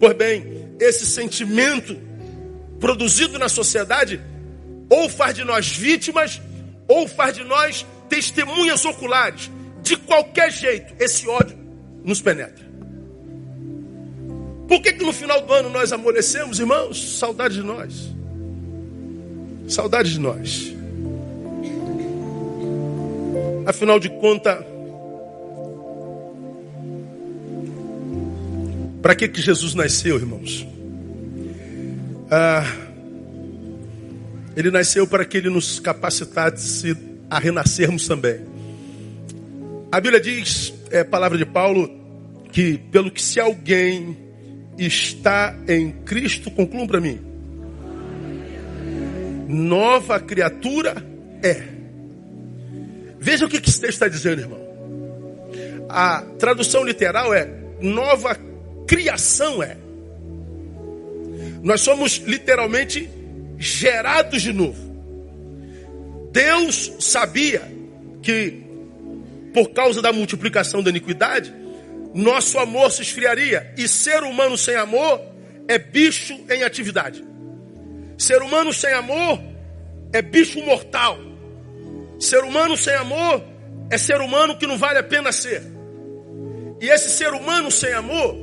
Pois 0.00 0.16
bem, 0.16 0.74
esse 0.80 1.06
sentimento 1.06 1.96
produzido 2.80 3.38
na 3.38 3.48
sociedade 3.48 4.20
ou 4.88 5.08
faz 5.08 5.36
de 5.36 5.44
nós 5.44 5.68
vítimas, 5.68 6.42
ou 6.88 7.06
faz 7.06 7.36
de 7.36 7.44
nós 7.44 7.86
testemunhas 8.10 8.84
oculares. 8.84 9.50
De 9.82 9.96
qualquer 9.96 10.52
jeito, 10.52 10.92
esse 10.98 11.26
ódio 11.26 11.56
nos 12.04 12.20
penetra. 12.20 12.68
Por 14.68 14.82
que, 14.82 14.92
que 14.92 15.04
no 15.04 15.12
final 15.12 15.40
do 15.40 15.52
ano 15.52 15.70
nós 15.70 15.92
amolecemos, 15.92 16.60
irmãos? 16.60 17.18
Saudade 17.18 17.54
de 17.54 17.62
nós. 17.62 18.14
Saudade 19.66 20.12
de 20.12 20.20
nós. 20.20 20.72
Afinal 23.66 23.98
de 23.98 24.10
contas, 24.10 24.64
para 29.02 29.14
que, 29.14 29.28
que 29.28 29.40
Jesus 29.40 29.74
nasceu, 29.74 30.16
irmãos? 30.16 30.66
Ah, 32.30 32.64
ele 34.56 34.70
nasceu 34.70 35.06
para 35.06 35.24
que 35.24 35.36
ele 35.36 35.50
nos 35.50 35.80
capacitasse 35.80 37.09
a 37.30 37.38
renascermos 37.38 38.08
também. 38.08 38.40
A 39.92 40.00
Bíblia 40.00 40.20
diz, 40.20 40.74
é 40.90 41.04
palavra 41.04 41.38
de 41.38 41.46
Paulo, 41.46 41.88
que 42.52 42.76
pelo 42.90 43.10
que 43.10 43.22
se 43.22 43.38
alguém 43.38 44.18
está 44.76 45.56
em 45.68 45.92
Cristo, 45.92 46.50
concluam 46.50 46.86
para 46.86 47.00
mim, 47.00 47.20
nova 49.48 50.18
criatura 50.18 50.96
é. 51.42 51.62
Veja 53.18 53.46
o 53.46 53.48
que 53.48 53.56
esse 53.56 53.80
texto 53.80 53.94
está 53.94 54.08
dizendo, 54.08 54.40
irmão. 54.40 54.60
a 55.88 56.22
tradução 56.38 56.84
literal 56.84 57.32
é 57.34 57.48
nova 57.80 58.36
criação 58.86 59.62
é. 59.62 59.76
Nós 61.62 61.82
somos 61.82 62.16
literalmente 62.26 63.08
gerados 63.58 64.42
de 64.42 64.52
novo. 64.52 64.89
Deus 66.32 66.92
sabia 67.00 67.62
que 68.22 68.62
por 69.52 69.70
causa 69.70 70.00
da 70.00 70.12
multiplicação 70.12 70.82
da 70.82 70.90
iniquidade, 70.90 71.52
nosso 72.14 72.58
amor 72.58 72.90
se 72.90 73.02
esfriaria. 73.02 73.72
E 73.76 73.88
ser 73.88 74.22
humano 74.22 74.56
sem 74.56 74.76
amor 74.76 75.20
é 75.68 75.78
bicho 75.78 76.38
em 76.48 76.62
atividade. 76.62 77.24
Ser 78.16 78.42
humano 78.42 78.72
sem 78.72 78.92
amor 78.92 79.40
é 80.12 80.22
bicho 80.22 80.60
mortal. 80.62 81.18
Ser 82.18 82.44
humano 82.44 82.76
sem 82.76 82.94
amor 82.94 83.42
é 83.90 83.98
ser 83.98 84.20
humano 84.20 84.56
que 84.56 84.66
não 84.66 84.78
vale 84.78 84.98
a 84.98 85.02
pena 85.02 85.32
ser. 85.32 85.62
E 86.80 86.88
esse 86.88 87.10
ser 87.10 87.32
humano 87.32 87.70
sem 87.70 87.92
amor 87.92 88.36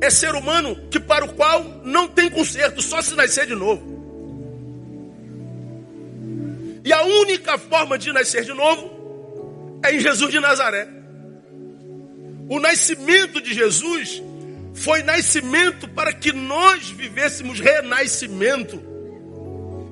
é 0.00 0.10
ser 0.10 0.34
humano 0.34 0.76
que 0.90 1.00
para 1.00 1.24
o 1.24 1.34
qual 1.34 1.62
não 1.84 2.08
tem 2.08 2.30
conserto, 2.30 2.80
só 2.80 3.02
se 3.02 3.14
nascer 3.14 3.46
de 3.46 3.54
novo. 3.54 3.97
E 6.88 6.92
a 6.94 7.02
única 7.02 7.58
forma 7.58 7.98
de 7.98 8.10
nascer 8.14 8.44
de 8.44 8.54
novo 8.54 9.78
é 9.84 9.94
em 9.94 10.00
Jesus 10.00 10.30
de 10.30 10.40
Nazaré. 10.40 10.88
O 12.48 12.58
nascimento 12.58 13.42
de 13.42 13.52
Jesus 13.52 14.22
foi 14.72 15.02
nascimento 15.02 15.86
para 15.86 16.14
que 16.14 16.32
nós 16.32 16.88
vivêssemos 16.88 17.60
renascimento. 17.60 18.82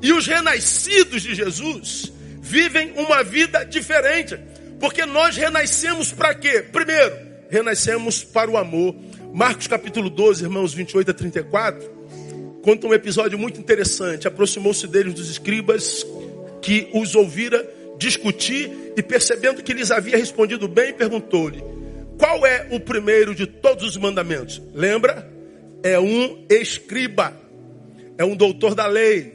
E 0.01 0.11
os 0.11 0.27
renascidos 0.27 1.21
de 1.21 1.35
Jesus 1.35 2.11
vivem 2.41 2.95
uma 2.97 3.23
vida 3.23 3.63
diferente. 3.65 4.41
Porque 4.81 5.05
nós 5.05 5.37
renascemos 5.37 6.13
para 6.13 6.35
quê? 6.35 6.63
Primeiro, 6.63 7.15
renascemos 7.51 8.25
para 8.25 8.51
o 8.51 8.57
amor. 8.57 8.97
Marcos 9.35 9.67
capítulo 9.67 10.09
12, 10.09 10.45
irmãos, 10.45 10.73
28 10.73 11.11
a 11.11 11.15
34, 11.15 11.91
conta 12.63 12.87
um 12.87 12.95
episódio 12.95 13.39
muito 13.39 13.61
interessante. 13.61 14.27
Aproximou-se 14.27 14.87
deles 14.87 15.13
dos 15.13 15.29
escribas 15.29 16.07
que 16.61 16.89
os 16.93 17.15
ouvira 17.15 17.69
discutir 17.99 18.93
e 18.97 19.03
percebendo 19.03 19.63
que 19.63 19.73
lhes 19.73 19.91
havia 19.91 20.17
respondido 20.17 20.69
bem, 20.69 20.93
perguntou-lhe: 20.93 21.63
Qual 22.19 22.47
é 22.47 22.69
o 22.71 22.81
primeiro 22.81 23.35
de 23.35 23.47
todos 23.47 23.85
os 23.85 23.97
mandamentos? 23.97 24.63
Lembra? 24.75 25.31
É 25.83 25.99
um 25.99 26.45
escriba, 26.51 27.39
é 28.19 28.25
um 28.25 28.35
doutor 28.35 28.75
da 28.75 28.87
lei, 28.87 29.33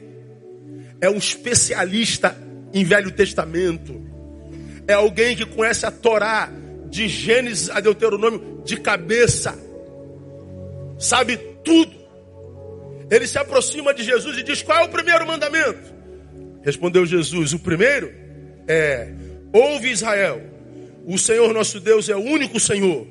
é 1.00 1.08
um 1.08 1.16
especialista 1.16 2.36
em 2.74 2.84
Velho 2.84 3.10
Testamento, 3.10 4.02
é 4.86 4.94
alguém 4.94 5.36
que 5.36 5.46
conhece 5.46 5.86
a 5.86 5.90
Torá 5.90 6.50
de 6.90 7.08
Gênesis 7.08 7.70
a 7.70 7.80
Deuteronômio 7.80 8.62
de 8.64 8.76
cabeça, 8.78 9.58
sabe 10.98 11.36
tudo. 11.64 12.02
Ele 13.10 13.26
se 13.26 13.38
aproxima 13.38 13.92
de 13.92 14.02
Jesus 14.02 14.38
e 14.38 14.42
diz: 14.42 14.62
Qual 14.62 14.78
é 14.78 14.84
o 14.84 14.88
primeiro 14.88 15.26
mandamento? 15.26 15.91
Respondeu 16.62 17.04
Jesus: 17.04 17.52
O 17.52 17.58
primeiro 17.58 18.12
é: 18.66 19.12
Ouve 19.52 19.90
Israel, 19.90 20.40
o 21.06 21.18
Senhor 21.18 21.52
nosso 21.52 21.80
Deus 21.80 22.08
é 22.08 22.16
o 22.16 22.20
único 22.20 22.58
Senhor. 22.58 23.06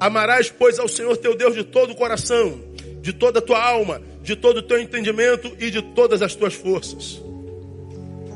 Amarás, 0.00 0.50
pois, 0.50 0.78
ao 0.78 0.88
Senhor 0.88 1.16
teu 1.16 1.36
Deus 1.36 1.54
de 1.54 1.62
todo 1.62 1.92
o 1.92 1.94
coração, 1.94 2.60
de 3.00 3.12
toda 3.12 3.38
a 3.38 3.42
tua 3.42 3.62
alma, 3.62 4.02
de 4.22 4.34
todo 4.34 4.58
o 4.58 4.62
teu 4.62 4.80
entendimento 4.80 5.56
e 5.58 5.70
de 5.70 5.80
todas 5.80 6.22
as 6.22 6.34
tuas 6.34 6.54
forças. 6.54 7.22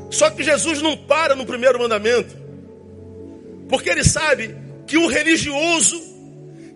Só 0.09 0.29
que 0.29 0.43
Jesus 0.43 0.81
não 0.81 0.95
para 0.95 1.35
no 1.35 1.45
primeiro 1.45 1.77
mandamento, 1.79 2.33
porque 3.67 3.89
ele 3.89 4.03
sabe 4.03 4.55
que 4.85 4.97
o 4.97 5.07
religioso 5.07 6.01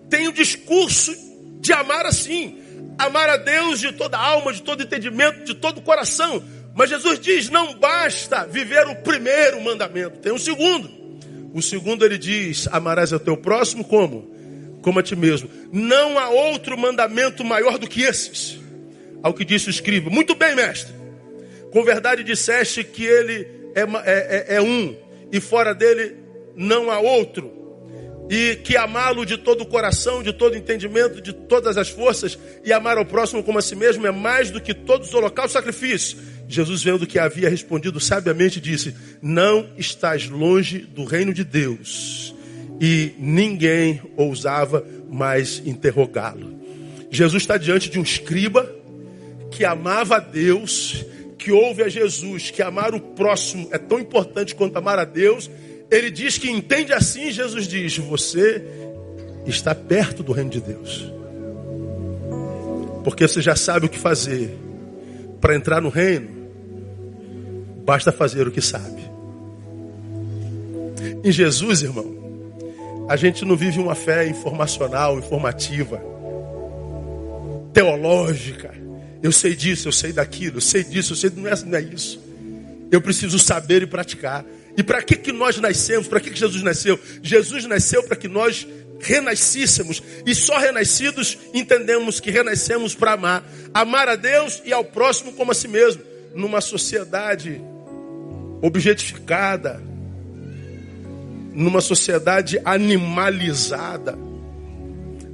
tem 0.09 0.27
o 0.27 0.33
discurso 0.33 1.15
de 1.61 1.71
amar 1.71 2.05
assim, 2.05 2.57
amar 2.97 3.29
a 3.29 3.37
Deus 3.37 3.79
de 3.79 3.93
toda 3.93 4.17
a 4.17 4.21
alma, 4.21 4.51
de 4.51 4.61
todo 4.61 4.83
entendimento, 4.83 5.45
de 5.45 5.55
todo 5.55 5.77
o 5.77 5.81
coração. 5.81 6.43
Mas 6.73 6.89
Jesus 6.89 7.19
diz: 7.19 7.49
não 7.49 7.75
basta 7.75 8.45
viver 8.45 8.87
o 8.87 8.95
primeiro 8.97 9.61
mandamento, 9.61 10.19
tem 10.19 10.31
um 10.31 10.37
segundo. 10.37 10.89
O 11.53 11.61
segundo 11.61 12.05
ele 12.05 12.17
diz: 12.17 12.67
amarás 12.71 13.11
ao 13.11 13.19
teu 13.19 13.37
próximo 13.37 13.83
como? 13.83 14.31
Como 14.81 14.99
a 14.99 15.03
ti 15.03 15.15
mesmo. 15.15 15.49
Não 15.71 16.17
há 16.17 16.29
outro 16.29 16.77
mandamento 16.77 17.43
maior 17.43 17.77
do 17.77 17.87
que 17.87 18.01
esses. 18.01 18.59
Ao 19.21 19.33
que 19.33 19.45
disse 19.45 19.67
o 19.67 19.69
escriba: 19.69 20.09
Muito 20.09 20.35
bem, 20.35 20.55
mestre. 20.55 20.93
Com 21.71 21.83
verdade 21.83 22.23
disseste 22.23 22.83
que 22.83 23.05
ele 23.05 23.47
é, 23.75 23.81
é, 23.81 24.45
é, 24.55 24.55
é 24.55 24.61
um, 24.61 24.95
e 25.31 25.39
fora 25.39 25.73
dele 25.73 26.17
não 26.55 26.91
há 26.91 26.99
outro 26.99 27.61
e 28.31 28.55
que 28.55 28.77
amá-lo 28.77 29.25
de 29.25 29.37
todo 29.37 29.61
o 29.61 29.65
coração, 29.65 30.23
de 30.23 30.31
todo 30.31 30.55
entendimento, 30.55 31.19
de 31.19 31.33
todas 31.33 31.77
as 31.77 31.89
forças, 31.89 32.39
e 32.63 32.71
amar 32.71 32.97
ao 32.97 33.05
próximo 33.05 33.43
como 33.43 33.59
a 33.59 33.61
si 33.61 33.75
mesmo 33.75 34.07
é 34.07 34.11
mais 34.11 34.49
do 34.49 34.61
que 34.61 34.73
todos 34.73 35.09
os 35.09 35.13
holocaustos 35.13 35.51
sacrifícios. 35.51 36.15
Jesus, 36.53 36.83
vendo 36.83 37.07
que 37.07 37.19
havia 37.19 37.49
respondido 37.49 37.99
sabiamente, 37.99 38.59
disse: 38.59 38.95
Não 39.21 39.69
estás 39.77 40.29
longe 40.29 40.79
do 40.79 41.03
reino 41.03 41.33
de 41.33 41.43
Deus. 41.43 42.35
E 42.79 43.13
ninguém 43.19 44.01
ousava 44.17 44.85
mais 45.09 45.61
interrogá-lo. 45.65 46.59
Jesus 47.09 47.43
está 47.43 47.57
diante 47.57 47.89
de 47.89 47.99
um 47.99 48.03
escriba 48.03 48.69
que 49.51 49.63
amava 49.65 50.15
a 50.15 50.19
Deus, 50.19 51.05
que 51.37 51.51
ouve 51.51 51.83
a 51.83 51.89
Jesus, 51.89 52.49
que 52.49 52.61
amar 52.61 52.95
o 52.95 52.99
próximo 52.99 53.69
é 53.71 53.77
tão 53.77 53.99
importante 53.99 54.55
quanto 54.55 54.77
amar 54.77 54.97
a 54.97 55.05
Deus 55.05 55.49
ele 55.91 56.09
diz 56.09 56.37
que 56.37 56.49
entende 56.49 56.93
assim, 56.93 57.29
Jesus 57.29 57.67
diz: 57.67 57.97
Você 57.97 58.63
está 59.45 59.75
perto 59.75 60.23
do 60.23 60.31
reino 60.31 60.49
de 60.49 60.61
Deus. 60.61 61.11
Porque 63.03 63.27
você 63.27 63.41
já 63.41 63.57
sabe 63.57 63.87
o 63.87 63.89
que 63.89 63.99
fazer. 63.99 64.57
Para 65.41 65.55
entrar 65.55 65.81
no 65.81 65.89
reino, 65.89 66.40
basta 67.91 68.09
fazer 68.09 68.47
o 68.47 68.51
que 68.51 68.61
sabe. 68.61 69.01
Em 71.25 71.29
Jesus, 71.29 71.81
irmão, 71.81 73.05
a 73.09 73.17
gente 73.17 73.43
não 73.43 73.57
vive 73.57 73.79
uma 73.79 73.95
fé 73.95 74.25
informacional, 74.25 75.19
informativa, 75.19 76.01
teológica. 77.73 78.73
Eu 79.21 79.33
sei 79.33 79.53
disso, 79.57 79.89
eu 79.89 79.91
sei 79.91 80.13
daquilo, 80.13 80.55
eu 80.57 80.61
sei 80.61 80.85
disso, 80.85 81.11
eu 81.11 81.17
sei 81.17 81.31
não 81.35 81.49
é, 81.49 81.65
não 81.65 81.77
é 81.77 81.81
isso. 81.81 82.17
Eu 82.89 83.01
preciso 83.01 83.37
saber 83.37 83.81
e 83.81 83.85
praticar. 83.85 84.45
E 84.77 84.81
para 84.81 85.03
que, 85.03 85.17
que 85.17 85.33
nós 85.33 85.57
nascemos? 85.57 86.07
Para 86.07 86.21
que, 86.21 86.29
que 86.29 86.39
Jesus 86.39 86.63
nasceu? 86.63 86.97
Jesus 87.21 87.65
nasceu 87.65 88.03
para 88.03 88.15
que 88.15 88.29
nós 88.29 88.65
renascíssemos. 89.01 90.01
E 90.25 90.33
só 90.33 90.57
renascidos 90.57 91.37
entendemos 91.53 92.21
que 92.21 92.31
renascemos 92.31 92.95
para 92.95 93.11
amar. 93.11 93.43
Amar 93.73 94.07
a 94.07 94.15
Deus 94.15 94.61
e 94.63 94.71
ao 94.71 94.85
próximo 94.85 95.33
como 95.33 95.51
a 95.51 95.53
si 95.53 95.67
mesmo. 95.67 96.01
Numa 96.33 96.61
sociedade 96.61 97.61
objetificada. 98.61 99.81
Numa 101.53 101.81
sociedade 101.81 102.59
animalizada. 102.63 104.17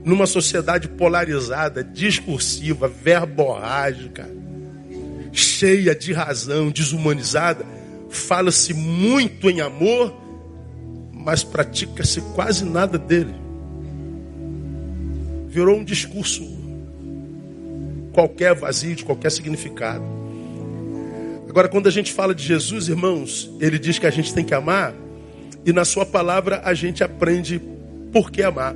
Numa 0.04 0.26
sociedade 0.26 0.88
polarizada, 0.88 1.84
discursiva, 1.84 2.88
verborrágica, 2.88 4.30
cheia 5.34 5.94
de 5.94 6.14
razão, 6.14 6.72
desumanizada 6.72 7.66
fala-se 8.10 8.74
muito 8.74 9.50
em 9.50 9.62
amor, 9.62 10.16
mas 11.14 11.44
pratica-se 11.44 12.22
quase 12.34 12.66
nada 12.66 12.98
dele. 12.98 13.34
Virou 15.48 15.78
um 15.78 15.84
discurso 15.84 16.46
qualquer 18.14 18.56
vazio, 18.56 18.96
de 18.96 19.06
qualquer 19.06 19.32
significado. 19.32 20.17
Agora, 21.58 21.70
quando 21.70 21.88
a 21.88 21.92
gente 21.92 22.14
fala 22.14 22.36
de 22.36 22.44
Jesus, 22.44 22.88
irmãos, 22.88 23.50
ele 23.60 23.80
diz 23.80 23.98
que 23.98 24.06
a 24.06 24.12
gente 24.12 24.32
tem 24.32 24.46
que 24.46 24.54
amar, 24.54 24.94
e 25.66 25.74
na 25.74 25.86
sua 25.86 26.06
palavra 26.06 26.62
a 26.64 26.72
gente 26.76 27.04
aprende 27.04 27.60
por 28.14 28.30
que 28.30 28.44
amar. 28.44 28.76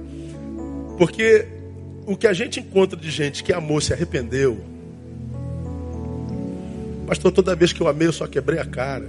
Porque 0.97 1.45
o 2.07 2.17
que 2.17 2.25
a 2.25 2.33
gente 2.33 2.59
encontra 2.59 2.99
de 2.99 3.11
gente 3.11 3.43
que 3.43 3.53
amou, 3.53 3.79
se 3.79 3.93
arrependeu, 3.93 4.59
pastor, 7.05 7.31
toda 7.31 7.55
vez 7.55 7.71
que 7.71 7.81
eu 7.81 7.87
amei, 7.87 8.07
eu 8.07 8.11
só 8.11 8.25
quebrei 8.25 8.57
a 8.57 8.65
cara. 8.65 9.07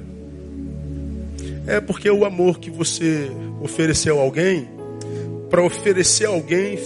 É 1.66 1.80
porque 1.80 2.10
o 2.10 2.26
amor 2.26 2.60
que 2.60 2.70
você 2.70 3.30
ofereceu 3.62 4.18
a 4.18 4.22
alguém, 4.22 4.68
para 5.48 5.64
oferecer 5.64 6.26
a 6.26 6.28
alguém, 6.28 6.78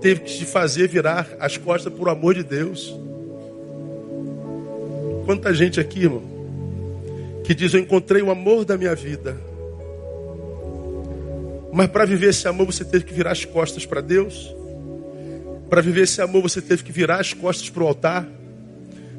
teve 0.00 0.20
que 0.20 0.38
te 0.38 0.46
fazer 0.46 0.88
virar 0.88 1.28
as 1.38 1.58
costas 1.58 1.92
por 1.92 2.08
amor 2.08 2.34
de 2.34 2.42
Deus. 2.42 2.98
Quanta 5.30 5.54
gente 5.54 5.78
aqui, 5.78 6.00
irmão, 6.00 6.24
que 7.44 7.54
diz: 7.54 7.72
Eu 7.72 7.78
encontrei 7.78 8.20
o 8.20 8.32
amor 8.32 8.64
da 8.64 8.76
minha 8.76 8.96
vida. 8.96 9.36
Mas 11.72 11.86
para 11.86 12.04
viver 12.04 12.30
esse 12.30 12.48
amor, 12.48 12.66
você 12.66 12.84
teve 12.84 13.04
que 13.04 13.14
virar 13.14 13.30
as 13.30 13.44
costas 13.44 13.86
para 13.86 14.00
Deus. 14.00 14.52
Para 15.68 15.80
viver 15.80 16.00
esse 16.00 16.20
amor, 16.20 16.42
você 16.42 16.60
teve 16.60 16.82
que 16.82 16.90
virar 16.90 17.20
as 17.20 17.32
costas 17.32 17.70
para 17.70 17.84
o 17.84 17.86
altar. 17.86 18.28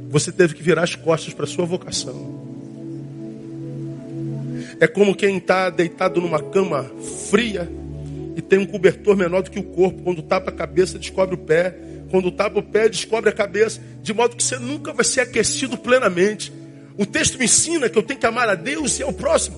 Você 0.09 0.33
teve 0.33 0.53
que 0.53 0.61
virar 0.61 0.83
as 0.83 0.95
costas 0.95 1.33
para 1.33 1.45
a 1.45 1.47
sua 1.47 1.65
vocação. 1.65 2.41
É 4.81 4.87
como 4.87 5.15
quem 5.15 5.37
está 5.37 5.69
deitado 5.69 6.19
numa 6.19 6.43
cama 6.43 6.91
fria 7.29 7.71
e 8.35 8.41
tem 8.41 8.59
um 8.59 8.65
cobertor 8.65 9.15
menor 9.15 9.43
do 9.43 9.49
que 9.49 9.59
o 9.59 9.63
corpo. 9.63 10.03
Quando 10.03 10.21
tapa 10.21 10.49
a 10.49 10.53
cabeça, 10.53 10.99
descobre 10.99 11.35
o 11.35 11.37
pé. 11.37 11.73
Quando 12.11 12.29
tapa 12.29 12.59
o 12.59 12.63
pé, 12.63 12.89
descobre 12.89 13.29
a 13.29 13.33
cabeça. 13.33 13.81
De 14.01 14.13
modo 14.13 14.35
que 14.35 14.43
você 14.43 14.59
nunca 14.59 14.91
vai 14.91 15.05
ser 15.05 15.21
aquecido 15.21 15.77
plenamente. 15.77 16.51
O 16.97 17.05
texto 17.05 17.39
me 17.39 17.45
ensina 17.45 17.87
que 17.87 17.97
eu 17.97 18.03
tenho 18.03 18.19
que 18.19 18.25
amar 18.25 18.49
a 18.49 18.55
Deus 18.55 18.99
e 18.99 19.03
ao 19.03 19.13
próximo. 19.13 19.57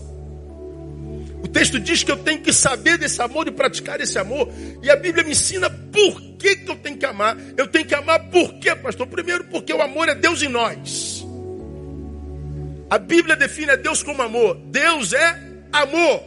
O 1.44 1.48
texto 1.48 1.80
diz 1.80 2.04
que 2.04 2.12
eu 2.12 2.18
tenho 2.18 2.40
que 2.42 2.54
saber 2.54 2.98
desse 2.98 3.20
amor 3.22 3.48
e 3.48 3.52
praticar 3.52 4.00
esse 4.00 4.20
amor. 4.20 4.50
E 4.84 4.90
a 4.92 4.96
Bíblia 4.96 5.24
me 5.24 5.32
ensina 5.32 5.68
por 5.68 6.22
que, 6.38 6.58
que 6.58 6.70
eu 6.70 6.76
tenho 6.76 6.96
que 6.96 7.06
amar. 7.06 7.36
Eu 7.58 7.68
tenho 7.68 7.86
que 7.86 7.96
amar 7.96 8.30
por 8.30 8.54
quê, 8.60 8.76
pastor? 8.76 9.08
Primeiro, 9.08 9.46
porque 9.46 9.74
o 9.74 9.82
amor 9.82 10.08
é 10.08 10.14
Deus 10.14 10.44
em 10.44 10.50
nós. 10.50 11.26
A 12.88 13.00
Bíblia 13.00 13.36
define 13.36 13.72
a 13.72 13.76
Deus 13.76 14.04
como 14.04 14.22
amor. 14.22 14.56
Deus 14.68 15.12
é 15.12 15.40
amor. 15.72 16.24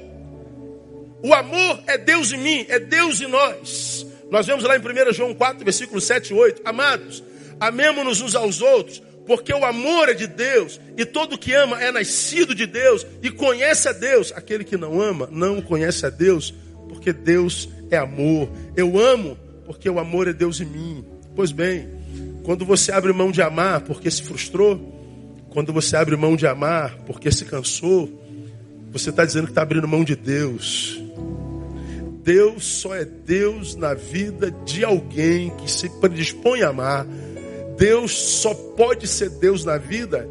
O 1.23 1.33
amor 1.33 1.83
é 1.87 1.97
Deus 1.97 2.33
em 2.33 2.39
mim, 2.39 2.67
é 2.69 2.81
Deus 2.81 3.21
em 3.21 3.29
nós. 3.29 4.06
Nós 4.31 4.47
vemos 4.47 4.65
lá 4.65 4.77
em 4.77 4.81
1 4.81 5.13
João 5.13 5.35
4, 5.35 5.65
versículos 5.65 6.05
7 6.05 6.31
e 6.31 6.35
8. 6.35 6.63
Amados, 6.65 7.23
amemos-nos 7.61 8.21
uns 8.21 8.35
aos 8.35 8.61
outros, 8.61 9.03
porque 9.27 9.53
o 9.53 9.65
amor 9.65 10.09
é 10.09 10.15
de 10.15 10.27
Deus, 10.27 10.81
e 10.97 11.05
todo 11.05 11.39
que 11.39 11.53
ama 11.53 11.83
é 11.83 11.91
nascido 11.91 12.55
de 12.55 12.67
Deus 12.67 13.07
e 13.23 13.31
conhece 13.31 13.89
a 13.89 13.93
Deus. 13.93 14.33
Aquele 14.35 14.65
que 14.65 14.77
não 14.77 15.01
ama 15.01 15.29
não 15.31 15.61
conhece 15.61 16.05
a 16.07 16.11
Deus, 16.11 16.55
porque 16.89 17.13
Deus 17.13 17.69
é 17.91 17.97
amor. 17.97 18.49
Eu 18.77 18.99
amo 18.99 19.37
porque 19.65 19.89
o 19.89 19.99
amor 19.99 20.29
é 20.29 20.33
Deus 20.33 20.61
em 20.61 20.67
mim. 20.67 21.05
Pois 21.35 21.53
bem, 21.53 21.89
quando 22.45 22.65
você 22.65 22.93
abre 22.93 23.13
mão 23.13 23.31
de 23.31 23.43
amar 23.43 23.81
porque 23.83 24.11
se 24.11 24.23
frustrou, 24.23 24.95
quando 25.51 25.73
você 25.73 25.97
abre 25.97 26.17
mão 26.17 26.37
de 26.37 26.47
amar 26.47 26.97
porque 27.07 27.31
se 27.31 27.45
cansou, 27.45 28.23
você 28.93 29.11
está 29.11 29.25
dizendo 29.25 29.45
que 29.45 29.51
está 29.51 29.63
abrindo 29.63 29.87
mão 29.89 30.05
de 30.05 30.17
Deus. 30.17 31.01
Deus 32.27 32.65
só 32.65 32.95
é 32.95 33.07
Deus 33.07 33.75
na 33.75 33.95
vida 33.95 34.51
de 34.67 34.85
alguém 34.85 35.49
que 35.57 35.71
se 35.71 35.89
predispõe 35.89 36.61
a 36.63 36.69
amar 36.69 37.07
Deus 37.77 38.13
só 38.13 38.55
pode 38.55 39.07
ser 39.07 39.31
Deus 39.31 39.65
na 39.65 39.77
vida 39.77 40.29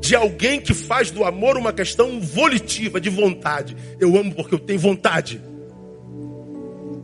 de 0.00 0.14
alguém 0.14 0.60
que 0.60 0.74
faz 0.74 1.10
do 1.10 1.24
amor 1.24 1.56
uma 1.56 1.72
questão 1.72 2.20
volitiva, 2.20 3.00
de 3.00 3.08
vontade. 3.08 3.74
Eu 3.98 4.16
amo 4.18 4.34
porque 4.34 4.54
eu 4.54 4.58
tenho 4.58 4.78
vontade. 4.78 5.40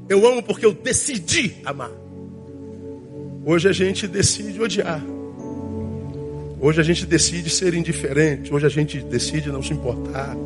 Eu 0.08 0.26
amo 0.26 0.42
porque 0.42 0.66
eu 0.66 0.72
decidi 0.72 1.56
amar. 1.64 1.90
Hoje 3.44 3.68
a 3.68 3.72
gente 3.72 4.06
decide 4.06 4.60
odiar. 4.60 5.02
Hoje 6.60 6.78
a 6.78 6.84
gente 6.84 7.06
decide 7.06 7.48
ser 7.48 7.72
indiferente. 7.72 8.52
Hoje 8.52 8.66
a 8.66 8.70
gente 8.70 9.00
decide 9.00 9.48
não 9.48 9.62
se 9.62 9.72
importar. 9.72 10.36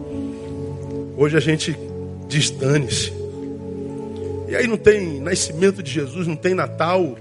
Hoje 1.17 1.37
a 1.37 1.41
gente 1.41 1.77
diz 2.29 2.51
dane-se. 2.51 3.24
E 4.49 4.57
aí 4.57 4.67
não 4.67 4.77
tem 4.77 5.21
nascimento 5.21 5.83
de 5.83 5.91
Jesus, 5.91 6.27
não 6.27 6.37
tem 6.37 6.55
Natal, 6.55 7.17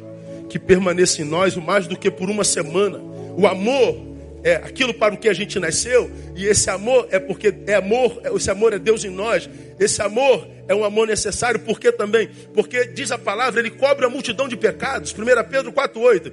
que 0.49 0.59
permaneça 0.59 1.21
em 1.21 1.25
nós 1.25 1.55
mais 1.55 1.87
do 1.87 1.97
que 1.97 2.11
por 2.11 2.29
uma 2.29 2.43
semana. 2.43 2.99
O 3.37 3.47
amor 3.47 3.97
é 4.43 4.55
aquilo 4.55 4.93
para 4.93 5.13
o 5.13 5.17
que 5.17 5.29
a 5.29 5.33
gente 5.33 5.57
nasceu, 5.57 6.11
e 6.35 6.45
esse 6.45 6.69
amor 6.69 7.07
é 7.09 7.17
porque 7.17 7.53
é 7.65 7.75
amor, 7.75 8.21
esse 8.35 8.51
amor 8.51 8.73
é 8.73 8.79
Deus 8.79 9.05
em 9.05 9.09
nós. 9.09 9.49
Esse 9.79 10.01
amor 10.01 10.47
é 10.67 10.75
um 10.75 10.83
amor 10.83 11.07
necessário, 11.07 11.59
porque 11.61 11.91
também, 11.91 12.29
porque 12.53 12.87
diz 12.87 13.11
a 13.11 13.17
palavra, 13.17 13.59
ele 13.59 13.71
cobre 13.71 14.05
a 14.05 14.09
multidão 14.09 14.47
de 14.47 14.57
pecados. 14.57 15.13
1 15.13 15.43
Pedro 15.49 15.71
4:8. 15.71 16.31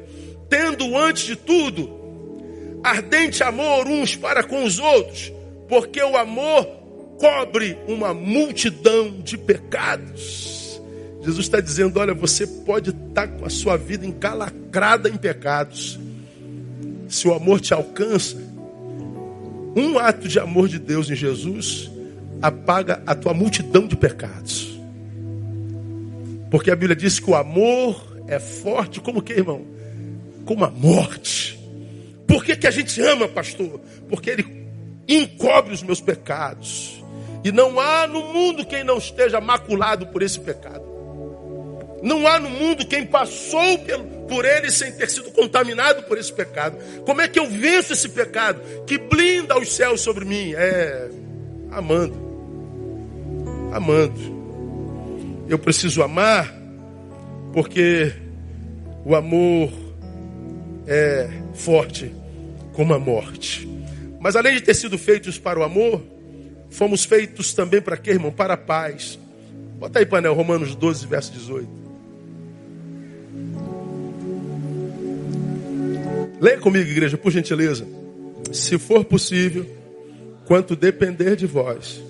Tendo 0.48 0.98
antes 0.98 1.24
de 1.24 1.36
tudo 1.36 1.98
ardente 2.82 3.42
amor 3.42 3.86
uns 3.86 4.16
para 4.16 4.42
com 4.42 4.64
os 4.64 4.78
outros, 4.78 5.32
porque 5.68 6.02
o 6.02 6.16
amor 6.16 6.66
cobre 7.18 7.78
uma 7.86 8.12
multidão 8.12 9.20
de 9.20 9.38
pecados. 9.38 10.59
Jesus 11.22 11.46
está 11.46 11.60
dizendo: 11.60 11.98
olha, 11.98 12.14
você 12.14 12.46
pode 12.46 12.90
estar 12.90 13.26
tá 13.26 13.28
com 13.28 13.44
a 13.44 13.50
sua 13.50 13.76
vida 13.76 14.06
encalacrada 14.06 15.08
em 15.08 15.16
pecados. 15.16 15.98
Se 17.08 17.26
o 17.26 17.34
amor 17.34 17.60
te 17.60 17.74
alcança, 17.74 18.36
um 19.76 19.98
ato 19.98 20.28
de 20.28 20.38
amor 20.38 20.68
de 20.68 20.78
Deus 20.78 21.10
em 21.10 21.14
Jesus 21.14 21.90
apaga 22.40 23.02
a 23.06 23.14
tua 23.14 23.34
multidão 23.34 23.86
de 23.86 23.96
pecados. 23.96 24.78
Porque 26.50 26.70
a 26.70 26.76
Bíblia 26.76 26.96
diz 26.96 27.20
que 27.20 27.30
o 27.30 27.34
amor 27.34 28.18
é 28.26 28.38
forte 28.38 29.00
como 29.00 29.22
que, 29.22 29.34
irmão? 29.34 29.64
Como 30.44 30.64
a 30.64 30.70
morte. 30.70 31.58
Por 32.26 32.44
que, 32.44 32.56
que 32.56 32.66
a 32.66 32.70
gente 32.70 33.00
ama, 33.02 33.28
pastor? 33.28 33.80
Porque 34.08 34.30
ele 34.30 34.66
encobre 35.06 35.74
os 35.74 35.82
meus 35.82 36.00
pecados. 36.00 37.02
E 37.44 37.52
não 37.52 37.78
há 37.80 38.06
no 38.06 38.32
mundo 38.32 38.64
quem 38.64 38.84
não 38.84 38.98
esteja 38.98 39.40
maculado 39.40 40.06
por 40.08 40.22
esse 40.22 40.38
pecado. 40.40 40.79
Não 42.02 42.26
há 42.26 42.38
no 42.38 42.48
mundo 42.48 42.86
quem 42.86 43.04
passou 43.04 43.78
por 44.28 44.44
ele 44.44 44.70
sem 44.70 44.92
ter 44.92 45.08
sido 45.10 45.30
contaminado 45.32 46.02
por 46.04 46.16
esse 46.16 46.32
pecado. 46.32 46.78
Como 47.04 47.20
é 47.20 47.28
que 47.28 47.38
eu 47.38 47.46
venço 47.46 47.92
esse 47.92 48.08
pecado 48.08 48.60
que 48.86 48.96
blinda 48.96 49.58
os 49.58 49.74
céus 49.74 50.00
sobre 50.00 50.24
mim? 50.24 50.54
É 50.54 51.08
amando. 51.70 52.16
Amando. 53.72 54.40
Eu 55.48 55.58
preciso 55.58 56.02
amar 56.02 56.54
porque 57.52 58.12
o 59.04 59.14
amor 59.14 59.70
é 60.86 61.28
forte 61.54 62.14
como 62.72 62.94
a 62.94 62.98
morte. 62.98 63.68
Mas 64.20 64.36
além 64.36 64.54
de 64.54 64.60
ter 64.60 64.74
sido 64.74 64.96
feitos 64.96 65.38
para 65.38 65.58
o 65.58 65.62
amor, 65.62 66.02
fomos 66.70 67.04
feitos 67.04 67.52
também 67.52 67.80
para 67.80 67.96
quê, 67.96 68.10
irmão? 68.10 68.30
Para 68.30 68.54
a 68.54 68.56
paz. 68.56 69.18
Bota 69.78 69.98
aí, 69.98 70.06
painel, 70.06 70.34
Romanos 70.34 70.74
12, 70.74 71.06
verso 71.06 71.32
18. 71.32 71.79
Leia 76.40 76.58
comigo, 76.58 76.90
igreja, 76.90 77.18
por 77.18 77.30
gentileza. 77.30 77.86
Se 78.50 78.78
for 78.78 79.04
possível, 79.04 79.66
quanto 80.46 80.74
depender 80.74 81.36
de 81.36 81.46
vós. 81.46 82.02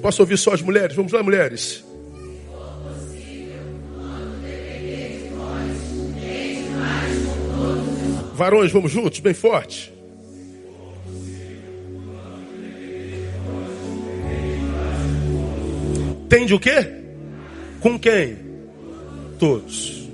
Posso 0.00 0.22
ouvir 0.22 0.38
só 0.38 0.54
as 0.54 0.62
mulheres? 0.62 0.94
Vamos 0.94 1.12
lá, 1.12 1.22
mulheres. 1.22 1.84
Varões, 8.34 8.70
vamos 8.70 8.92
juntos, 8.92 9.18
bem 9.18 9.34
forte. 9.34 9.92
Tende 16.28 16.54
o 16.54 16.60
quê? 16.60 16.86
Com 17.80 17.98
quem? 17.98 18.36
Todos. 19.38 20.05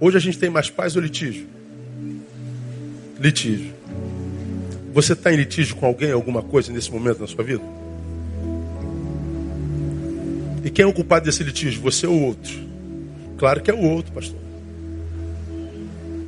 Hoje 0.00 0.16
a 0.16 0.20
gente 0.20 0.38
tem 0.38 0.48
mais 0.48 0.70
paz 0.70 0.96
ou 0.96 1.02
litígio? 1.02 1.46
Litígio. 3.18 3.74
Você 4.94 5.12
está 5.12 5.30
em 5.30 5.36
litígio 5.36 5.76
com 5.76 5.84
alguém, 5.84 6.10
alguma 6.10 6.42
coisa 6.42 6.72
nesse 6.72 6.90
momento 6.90 7.20
na 7.20 7.26
sua 7.26 7.44
vida? 7.44 7.62
E 10.64 10.70
quem 10.70 10.84
é 10.84 10.86
o 10.86 10.94
culpado 10.94 11.26
desse 11.26 11.44
litígio? 11.44 11.82
Você 11.82 12.06
ou 12.06 12.18
outro? 12.18 12.58
Claro 13.36 13.62
que 13.62 13.70
é 13.70 13.74
o 13.74 13.82
outro, 13.82 14.10
pastor. 14.12 14.40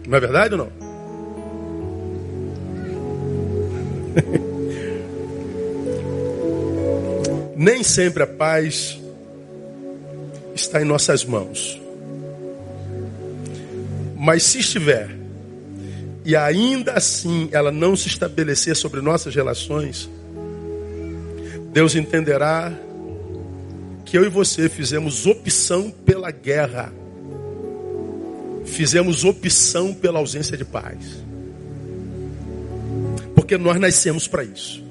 Não 0.06 0.18
é 0.18 0.20
verdade 0.20 0.54
ou 0.54 0.58
não? 0.58 0.68
Nem 7.56 7.82
sempre 7.82 8.22
a 8.22 8.26
paz 8.26 9.00
está 10.54 10.82
em 10.82 10.84
nossas 10.84 11.24
mãos. 11.24 11.81
Mas 14.24 14.44
se 14.44 14.60
estiver, 14.60 15.10
e 16.24 16.36
ainda 16.36 16.92
assim 16.92 17.48
ela 17.50 17.72
não 17.72 17.96
se 17.96 18.06
estabelecer 18.06 18.76
sobre 18.76 19.00
nossas 19.00 19.34
relações, 19.34 20.08
Deus 21.72 21.96
entenderá 21.96 22.72
que 24.04 24.16
eu 24.16 24.24
e 24.24 24.28
você 24.28 24.68
fizemos 24.68 25.26
opção 25.26 25.90
pela 25.90 26.30
guerra, 26.30 26.92
fizemos 28.64 29.24
opção 29.24 29.92
pela 29.92 30.20
ausência 30.20 30.56
de 30.56 30.64
paz, 30.64 30.98
porque 33.34 33.58
nós 33.58 33.80
nascemos 33.80 34.28
para 34.28 34.44
isso. 34.44 34.84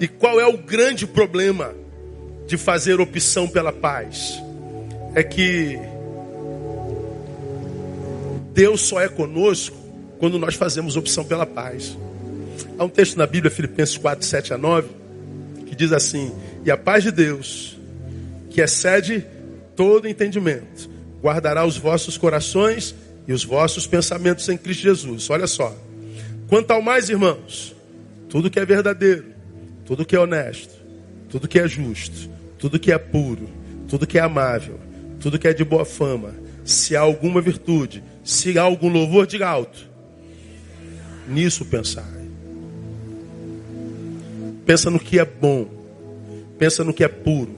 E 0.00 0.08
qual 0.08 0.40
é 0.40 0.46
o 0.46 0.56
grande 0.56 1.06
problema 1.06 1.74
de 2.46 2.56
fazer 2.56 2.98
opção 2.98 3.46
pela 3.46 3.74
paz? 3.74 4.42
É 5.14 5.22
que 5.22 5.78
Deus 8.56 8.80
só 8.80 9.02
é 9.02 9.06
conosco 9.06 9.76
quando 10.18 10.38
nós 10.38 10.54
fazemos 10.54 10.96
opção 10.96 11.22
pela 11.26 11.44
paz. 11.44 11.94
Há 12.78 12.84
um 12.84 12.88
texto 12.88 13.18
na 13.18 13.26
Bíblia, 13.26 13.50
Filipenses 13.50 13.98
4, 13.98 14.26
7 14.26 14.54
a 14.54 14.58
9, 14.58 14.88
que 15.66 15.76
diz 15.76 15.92
assim: 15.92 16.32
E 16.64 16.70
a 16.70 16.76
paz 16.76 17.04
de 17.04 17.10
Deus, 17.10 17.76
que 18.48 18.62
excede 18.62 19.26
todo 19.76 20.08
entendimento, 20.08 20.88
guardará 21.22 21.66
os 21.66 21.76
vossos 21.76 22.16
corações 22.16 22.94
e 23.28 23.32
os 23.34 23.44
vossos 23.44 23.86
pensamentos 23.86 24.48
em 24.48 24.56
Cristo 24.56 24.84
Jesus. 24.84 25.28
Olha 25.28 25.46
só. 25.46 25.76
Quanto 26.48 26.70
ao 26.70 26.80
mais, 26.80 27.10
irmãos, 27.10 27.76
tudo 28.26 28.48
que 28.48 28.58
é 28.58 28.64
verdadeiro, 28.64 29.34
tudo 29.84 30.06
que 30.06 30.16
é 30.16 30.18
honesto, 30.18 30.74
tudo 31.28 31.46
que 31.46 31.58
é 31.58 31.68
justo, 31.68 32.30
tudo 32.58 32.78
que 32.78 32.90
é 32.90 32.96
puro, 32.96 33.50
tudo 33.86 34.06
que 34.06 34.16
é 34.16 34.22
amável, 34.22 34.80
tudo 35.20 35.38
que 35.38 35.46
é 35.46 35.52
de 35.52 35.64
boa 35.64 35.84
fama, 35.84 36.34
se 36.64 36.96
há 36.96 37.00
alguma 37.00 37.42
virtude, 37.42 38.02
se 38.26 38.58
há 38.58 38.62
algum 38.62 38.88
louvor, 38.88 39.24
diga 39.24 39.48
alto. 39.48 39.88
Nisso 41.28 41.64
pensar. 41.64 42.12
Pensa 44.66 44.90
no 44.90 44.98
que 44.98 45.20
é 45.20 45.24
bom, 45.24 45.68
pensa 46.58 46.82
no 46.82 46.92
que 46.92 47.04
é 47.04 47.08
puro, 47.08 47.54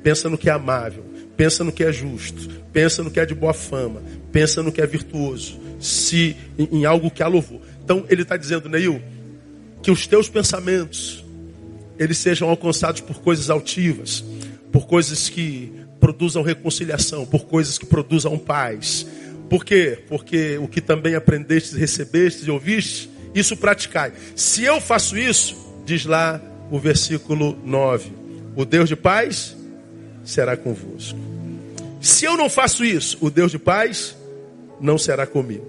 pensa 0.00 0.30
no 0.30 0.38
que 0.38 0.48
é 0.48 0.52
amável, 0.52 1.04
pensa 1.36 1.64
no 1.64 1.72
que 1.72 1.82
é 1.82 1.92
justo, 1.92 2.48
pensa 2.72 3.02
no 3.02 3.10
que 3.10 3.18
é 3.18 3.26
de 3.26 3.34
boa 3.34 3.52
fama, 3.52 4.00
pensa 4.30 4.62
no 4.62 4.70
que 4.70 4.80
é 4.80 4.86
virtuoso, 4.86 5.58
se 5.80 6.36
em, 6.56 6.84
algo 6.84 7.10
que 7.10 7.20
há 7.20 7.26
louvor. 7.26 7.60
Então 7.84 8.04
ele 8.08 8.22
está 8.22 8.36
dizendo, 8.36 8.68
Neil, 8.68 9.02
que 9.82 9.90
os 9.90 10.06
teus 10.06 10.28
pensamentos 10.28 11.24
eles 11.98 12.18
sejam 12.18 12.48
alcançados 12.48 13.00
por 13.00 13.20
coisas 13.20 13.50
altivas, 13.50 14.24
por 14.70 14.86
coisas 14.86 15.28
que 15.28 15.72
produzam 15.98 16.42
reconciliação, 16.42 17.26
por 17.26 17.44
coisas 17.46 17.76
que 17.76 17.86
produzam 17.86 18.38
paz. 18.38 19.04
Por 19.52 19.66
quê? 19.66 19.98
Porque 20.08 20.56
o 20.56 20.66
que 20.66 20.80
também 20.80 21.14
aprendeste, 21.14 21.76
recebeste 21.76 22.46
e 22.46 22.50
ouviste, 22.50 23.10
isso 23.34 23.54
praticai. 23.54 24.10
Se 24.34 24.64
eu 24.64 24.80
faço 24.80 25.14
isso, 25.18 25.54
diz 25.84 26.06
lá 26.06 26.40
o 26.70 26.78
versículo 26.78 27.58
9: 27.62 28.12
O 28.56 28.64
Deus 28.64 28.88
de 28.88 28.96
paz 28.96 29.54
será 30.24 30.56
convosco. 30.56 31.18
Se 32.00 32.24
eu 32.24 32.34
não 32.34 32.48
faço 32.48 32.82
isso, 32.82 33.18
o 33.20 33.28
Deus 33.28 33.50
de 33.50 33.58
paz 33.58 34.16
não 34.80 34.96
será 34.96 35.26
comigo. 35.26 35.66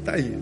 Está 0.00 0.14
aí. 0.14 0.36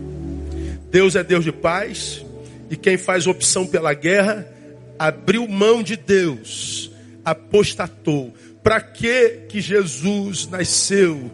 Deus 0.91 1.15
é 1.15 1.23
Deus 1.23 1.45
de 1.45 1.53
paz, 1.53 2.25
e 2.71 2.77
quem 2.79 2.97
faz 2.97 3.27
opção 3.27 3.67
pela 3.67 3.93
guerra 3.93 4.51
abriu 4.99 5.47
mão 5.47 5.83
de 5.83 5.95
Deus, 5.95 6.91
apostatou. 7.23 8.33
Para 8.63 8.81
que 8.81 9.41
que 9.51 9.61
Jesus 9.61 10.49
nasceu? 10.49 11.31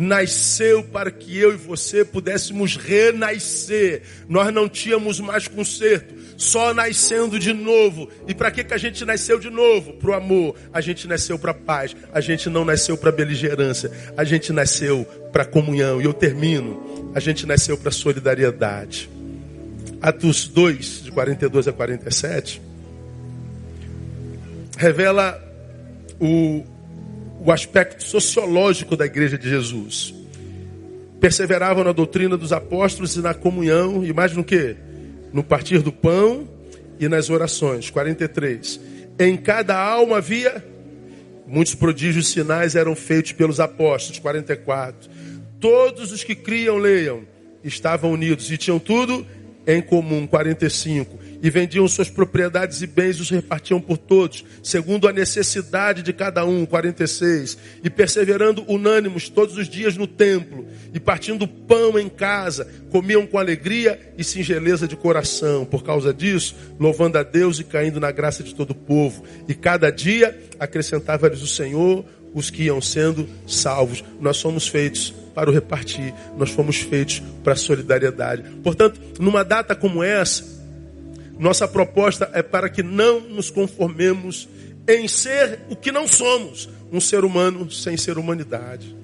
Nasceu 0.00 0.84
para 0.84 1.10
que 1.10 1.36
eu 1.36 1.52
e 1.52 1.56
você 1.56 2.04
pudéssemos 2.04 2.76
renascer. 2.76 4.02
Nós 4.28 4.54
não 4.54 4.68
tínhamos 4.68 5.18
mais 5.18 5.48
conserto, 5.48 6.14
só 6.36 6.72
nascendo 6.72 7.36
de 7.36 7.52
novo. 7.52 8.08
E 8.28 8.32
para 8.32 8.52
que 8.52 8.62
que 8.62 8.72
a 8.72 8.78
gente 8.78 9.04
nasceu 9.04 9.40
de 9.40 9.50
novo? 9.50 9.94
Para 9.94 10.10
o 10.10 10.14
amor. 10.14 10.54
A 10.72 10.80
gente 10.80 11.08
nasceu 11.08 11.36
para 11.36 11.52
paz. 11.52 11.96
A 12.12 12.20
gente 12.20 12.48
não 12.48 12.64
nasceu 12.64 12.96
para 12.96 13.10
beligerância. 13.10 13.90
A 14.16 14.22
gente 14.22 14.52
nasceu 14.52 15.04
para 15.32 15.44
comunhão. 15.44 16.00
E 16.00 16.04
eu 16.04 16.14
termino. 16.14 17.10
A 17.12 17.18
gente 17.18 17.44
nasceu 17.44 17.76
para 17.76 17.90
solidariedade. 17.90 19.10
Atos 20.00 20.46
2, 20.46 21.02
de 21.02 21.10
42 21.10 21.66
a 21.66 21.72
47, 21.72 22.62
revela 24.76 25.42
o, 26.20 26.64
o 27.40 27.52
aspecto 27.52 28.02
sociológico 28.02 28.96
da 28.96 29.06
igreja 29.06 29.38
de 29.38 29.48
Jesus. 29.48 30.14
Perseveravam 31.20 31.84
na 31.84 31.92
doutrina 31.92 32.36
dos 32.36 32.52
apóstolos 32.52 33.16
e 33.16 33.20
na 33.20 33.34
comunhão, 33.34 34.04
e 34.04 34.12
mais 34.12 34.32
no 34.32 34.44
que? 34.44 34.76
No 35.32 35.42
partir 35.42 35.80
do 35.80 35.92
pão 35.92 36.48
e 36.98 37.08
nas 37.08 37.30
orações. 37.30 37.90
43. 37.90 38.80
Em 39.18 39.36
cada 39.36 39.76
alma 39.76 40.18
havia 40.18 40.64
muitos 41.46 41.74
prodígios 41.74 42.28
e 42.28 42.32
sinais 42.32 42.76
eram 42.76 42.94
feitos 42.94 43.32
pelos 43.32 43.58
apóstolos. 43.58 44.18
44. 44.18 45.10
Todos 45.60 46.12
os 46.12 46.22
que 46.22 46.34
criam, 46.34 46.76
leiam, 46.76 47.22
estavam 47.64 48.12
unidos 48.12 48.50
e 48.50 48.56
tinham 48.56 48.78
tudo 48.78 49.26
em 49.66 49.82
comum. 49.82 50.26
45 50.26 51.27
e 51.42 51.50
vendiam 51.50 51.86
suas 51.86 52.10
propriedades 52.10 52.82
e 52.82 52.86
bens 52.86 53.16
e 53.16 53.22
os 53.22 53.30
repartiam 53.30 53.80
por 53.80 53.96
todos, 53.96 54.44
segundo 54.62 55.06
a 55.06 55.12
necessidade 55.12 56.02
de 56.02 56.12
cada 56.12 56.44
um. 56.44 56.66
46. 56.66 57.58
E 57.82 57.90
perseverando 57.90 58.64
unânimos 58.68 59.28
todos 59.28 59.56
os 59.56 59.68
dias 59.68 59.96
no 59.96 60.06
templo, 60.06 60.66
e 60.92 61.00
partindo 61.00 61.46
pão 61.46 61.98
em 61.98 62.08
casa, 62.08 62.66
comiam 62.90 63.26
com 63.26 63.38
alegria 63.38 64.12
e 64.16 64.24
singeleza 64.24 64.88
de 64.88 64.96
coração. 64.96 65.64
Por 65.64 65.82
causa 65.82 66.12
disso, 66.12 66.54
louvando 66.78 67.18
a 67.18 67.22
Deus 67.22 67.58
e 67.58 67.64
caindo 67.64 68.00
na 68.00 68.10
graça 68.10 68.42
de 68.42 68.54
todo 68.54 68.70
o 68.70 68.74
povo. 68.74 69.22
E 69.48 69.54
cada 69.54 69.90
dia 69.90 70.38
acrescentava-lhes 70.58 71.42
o 71.42 71.46
Senhor 71.46 72.04
os 72.34 72.50
que 72.50 72.64
iam 72.64 72.80
sendo 72.80 73.28
salvos. 73.46 74.04
Nós 74.20 74.36
somos 74.36 74.68
feitos 74.68 75.14
para 75.34 75.50
o 75.50 75.52
repartir, 75.52 76.12
nós 76.36 76.50
fomos 76.50 76.78
feitos 76.78 77.22
para 77.44 77.52
a 77.52 77.56
solidariedade. 77.56 78.42
Portanto, 78.62 79.00
numa 79.20 79.44
data 79.44 79.74
como 79.74 80.02
essa, 80.02 80.57
nossa 81.38 81.68
proposta 81.68 82.30
é 82.34 82.42
para 82.42 82.68
que 82.68 82.82
não 82.82 83.20
nos 83.20 83.50
conformemos 83.50 84.48
em 84.88 85.06
ser 85.06 85.60
o 85.70 85.76
que 85.76 85.92
não 85.92 86.08
somos, 86.08 86.68
um 86.92 87.00
ser 87.00 87.24
humano 87.24 87.70
sem 87.70 87.96
ser 87.96 88.18
humanidade. 88.18 88.96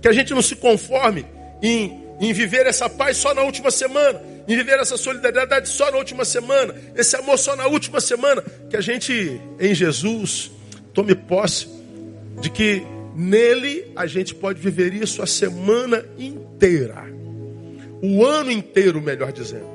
Que 0.00 0.08
a 0.08 0.12
gente 0.12 0.32
não 0.32 0.40
se 0.40 0.56
conforme 0.56 1.26
em, 1.62 2.00
em 2.20 2.32
viver 2.32 2.66
essa 2.66 2.88
paz 2.88 3.16
só 3.16 3.34
na 3.34 3.42
última 3.42 3.70
semana, 3.70 4.22
em 4.46 4.56
viver 4.56 4.78
essa 4.78 4.96
solidariedade 4.96 5.68
só 5.68 5.90
na 5.90 5.98
última 5.98 6.24
semana, 6.24 6.74
esse 6.96 7.14
amor 7.16 7.38
só 7.38 7.54
na 7.56 7.66
última 7.66 8.00
semana. 8.00 8.42
Que 8.70 8.76
a 8.76 8.80
gente, 8.80 9.40
em 9.60 9.74
Jesus, 9.74 10.50
tome 10.94 11.14
posse 11.14 11.68
de 12.40 12.48
que 12.48 12.82
nele 13.14 13.90
a 13.96 14.06
gente 14.06 14.34
pode 14.34 14.60
viver 14.60 14.94
isso 14.94 15.20
a 15.20 15.26
semana 15.26 16.04
inteira, 16.16 17.04
o 18.00 18.24
ano 18.24 18.52
inteiro, 18.52 19.02
melhor 19.02 19.32
dizendo. 19.32 19.66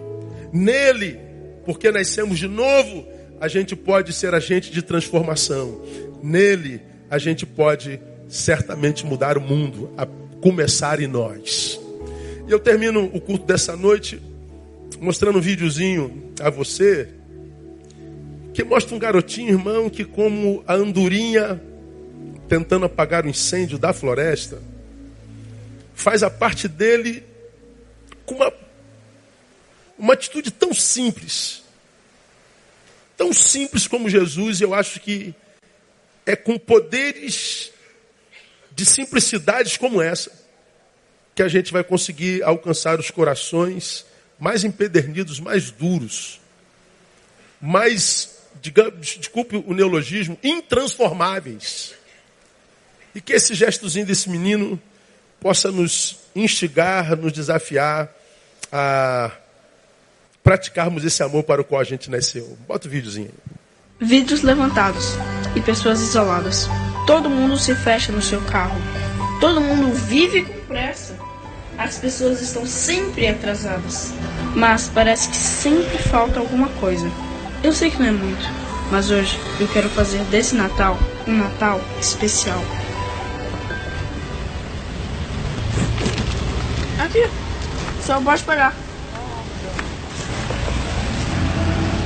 Nele 0.53 1.19
porque 1.65 1.91
nascemos 1.91 2.39
de 2.39 2.47
novo, 2.47 3.05
a 3.39 3.47
gente 3.47 3.75
pode 3.75 4.13
ser 4.13 4.33
agente 4.33 4.71
de 4.71 4.81
transformação. 4.81 5.81
Nele, 6.21 6.81
a 7.09 7.17
gente 7.17 7.45
pode 7.45 7.99
certamente 8.27 9.05
mudar 9.05 9.37
o 9.37 9.41
mundo, 9.41 9.91
a 9.97 10.05
começar 10.41 10.99
em 11.01 11.07
nós. 11.07 11.79
E 12.47 12.51
eu 12.51 12.59
termino 12.59 13.05
o 13.13 13.21
culto 13.21 13.45
dessa 13.45 13.75
noite 13.75 14.21
mostrando 14.99 15.37
um 15.37 15.41
videozinho 15.41 16.31
a 16.39 16.49
você 16.49 17.09
que 18.53 18.63
mostra 18.63 18.95
um 18.95 18.99
garotinho, 18.99 19.49
irmão, 19.49 19.89
que 19.89 20.05
como 20.05 20.63
a 20.67 20.75
andorinha 20.75 21.61
tentando 22.47 22.85
apagar 22.85 23.25
o 23.25 23.29
incêndio 23.29 23.79
da 23.79 23.91
floresta, 23.93 24.61
faz 25.93 26.21
a 26.21 26.29
parte 26.29 26.67
dele 26.67 27.23
com 28.25 28.35
uma 28.35 28.51
uma 29.97 30.13
atitude 30.13 30.51
tão 30.51 30.73
simples, 30.73 31.63
tão 33.15 33.31
simples 33.31 33.87
como 33.87 34.09
Jesus, 34.09 34.61
eu 34.61 34.73
acho 34.73 34.99
que 34.99 35.33
é 36.25 36.35
com 36.35 36.57
poderes 36.57 37.71
de 38.71 38.85
simplicidades 38.85 39.77
como 39.77 40.01
essa 40.01 40.31
que 41.35 41.43
a 41.43 41.47
gente 41.47 41.71
vai 41.71 41.83
conseguir 41.83 42.43
alcançar 42.43 42.99
os 42.99 43.09
corações 43.09 44.05
mais 44.39 44.63
empedernidos, 44.63 45.39
mais 45.39 45.71
duros, 45.71 46.39
mais, 47.59 48.37
digamos, 48.61 49.17
desculpe 49.17 49.55
o 49.55 49.73
neologismo, 49.73 50.37
intransformáveis. 50.43 51.93
E 53.15 53.21
que 53.21 53.33
esse 53.33 53.53
gestozinho 53.53 54.05
desse 54.05 54.29
menino 54.29 54.81
possa 55.39 55.71
nos 55.71 56.17
instigar, 56.35 57.15
nos 57.15 57.31
desafiar 57.31 58.13
a 58.71 59.31
praticarmos 60.43 61.05
esse 61.05 61.23
amor 61.23 61.43
para 61.43 61.61
o 61.61 61.63
qual 61.63 61.81
a 61.81 61.85
gente 61.85 62.11
nasceu. 62.11 62.57
Bota 62.67 62.87
o 62.87 62.91
videozinho 62.91 63.29
aí. 63.29 64.07
Vídeos 64.07 64.41
levantados 64.41 65.15
e 65.55 65.61
pessoas 65.61 66.01
isoladas. 66.01 66.67
Todo 67.07 67.29
mundo 67.29 67.57
se 67.57 67.73
fecha 67.73 68.11
no 68.11 68.21
seu 68.21 68.41
carro. 68.41 68.79
Todo 69.39 69.61
mundo 69.61 69.93
vive 69.93 70.43
com 70.43 70.59
pressa. 70.67 71.17
As 71.77 71.97
pessoas 71.97 72.41
estão 72.41 72.65
sempre 72.65 73.27
atrasadas. 73.27 74.13
Mas 74.55 74.89
parece 74.93 75.29
que 75.29 75.35
sempre 75.35 75.97
falta 75.97 76.39
alguma 76.39 76.67
coisa. 76.79 77.09
Eu 77.63 77.71
sei 77.71 77.89
que 77.89 77.97
não 77.97 78.07
é 78.07 78.11
muito, 78.11 78.45
mas 78.91 79.09
hoje 79.09 79.39
eu 79.59 79.67
quero 79.69 79.89
fazer 79.89 80.21
desse 80.25 80.53
Natal 80.53 80.97
um 81.25 81.37
Natal 81.37 81.79
especial. 81.99 82.61
Aqui, 86.99 87.27
só 88.01 88.19
pode 88.21 88.43
pegar. 88.43 88.82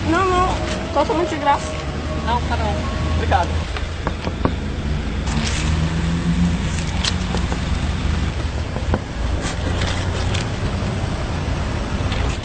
Não, 0.10 0.26
não. 0.26 0.48
Totalmente 0.94 1.30
de 1.30 1.36
graça. 1.38 1.72
Não, 2.26 2.42
tá 2.42 2.58
não. 2.58 2.74
Obrigado. 3.16 3.50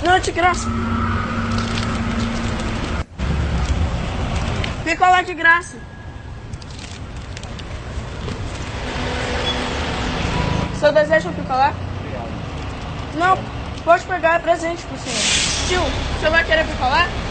Não, 0.04 0.14
é 0.14 0.20
de 0.20 0.32
graça. 0.32 0.68
Picolé 4.84 5.22
de 5.22 5.34
graça. 5.34 5.76
O 10.72 10.76
senhor 10.76 10.92
deseja 10.92 11.28
um 11.28 11.32
picolé? 11.32 11.72
Não, 13.14 13.38
pode 13.84 14.04
pegar, 14.04 14.36
é 14.36 14.38
presente 14.40 14.82
pro 14.82 14.98
senhor. 14.98 15.52
Tio, 15.68 15.80
o 15.80 16.18
senhor 16.18 16.32
vai 16.32 16.44
querer 16.44 16.66
picolé? 16.66 17.21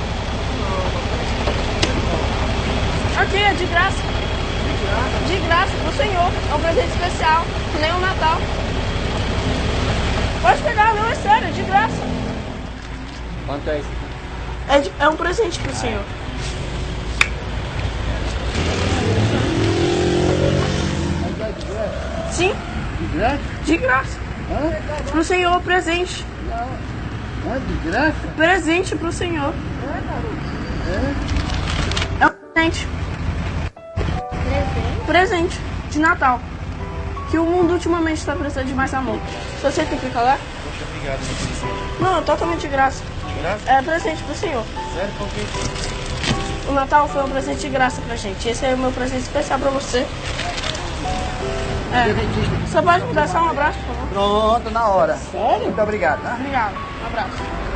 Aqui 3.18 3.38
é 3.38 3.54
de 3.54 3.66
graça. 3.66 4.02
De 5.28 5.38
graça 5.48 5.72
pro 5.84 5.92
Senhor. 5.94 6.32
É 6.52 6.56
um 6.56 6.60
presente 6.60 6.90
especial, 6.90 7.44
que 7.72 7.78
nem 7.80 7.92
o 7.94 8.00
Natal. 8.00 8.38
Pode 10.42 10.62
pegar, 10.64 10.94
não 10.96 11.08
é 11.08 11.16
sério, 11.16 11.48
é 11.48 11.52
de 11.52 11.62
graça. 11.64 12.02
Quanto 13.46 13.70
é 13.70 13.80
isso? 13.80 13.90
É, 14.70 14.80
de- 14.80 14.92
é 15.00 15.08
um 15.10 15.16
presente 15.16 15.60
pro 15.60 15.74
Senhor. 15.76 16.04
Sim, 22.32 22.54
De 23.00 23.18
graça? 23.18 23.40
de 23.66 23.78
graça. 23.78 24.18
Hã? 24.52 24.72
Pro 25.12 25.24
Senhor, 25.24 25.62
presente. 25.62 26.26
Hã? 26.52 27.60
De 27.60 27.90
graça? 27.90 28.14
Presente 28.36 28.96
pro 28.96 29.12
Senhor. 29.12 29.54
É 29.54 30.41
um 31.00 32.54
presente. 32.54 32.88
Presente 35.06 35.60
de 35.90 36.00
Natal. 36.00 36.40
Que 37.30 37.38
o 37.38 37.46
mundo 37.46 37.74
ultimamente 37.74 38.18
está 38.18 38.36
precisando 38.36 38.68
de 38.68 38.74
mais 38.74 38.94
amor. 38.94 39.20
Se 39.58 39.64
você 39.64 39.84
tem 39.86 39.98
picolé? 39.98 40.38
Poxa, 40.64 40.86
obrigado, 40.90 41.20
meu 41.20 41.36
presente. 41.36 42.02
Não, 42.02 42.24
totalmente 42.24 42.62
de 42.62 42.68
graça. 42.68 43.04
Graça? 43.42 43.72
É 43.72 43.82
presente 43.82 44.24
pro 44.24 44.36
Senhor. 44.36 44.64
Sério, 44.94 45.12
por 45.18 45.28
quê? 45.30 45.42
O 46.70 46.74
Natal 46.74 47.08
foi 47.08 47.24
um 47.24 47.30
presente 47.30 47.62
de 47.62 47.70
graça 47.70 48.02
pra 48.02 48.16
gente. 48.16 48.48
Esse 48.48 48.66
é 48.66 48.74
o 48.74 48.78
meu 48.78 48.92
presente 48.92 49.24
especial 49.24 49.60
pra 49.60 49.72
você. 49.72 50.06
É. 51.94 52.06
Você 52.68 52.82
pode 52.82 53.06
me 53.06 53.14
dar 53.14 53.28
só 53.28 53.42
um 53.44 53.50
abraço, 53.50 53.78
por 53.80 53.96
favor? 53.96 54.08
Pronto, 54.10 54.72
na 54.72 54.88
hora. 54.88 55.18
Sério? 55.18 55.66
Muito 55.66 55.82
obrigado, 55.82 56.22
tá? 56.22 56.36
Obrigado. 56.36 56.74
Um 57.04 57.08
abraço. 57.08 57.71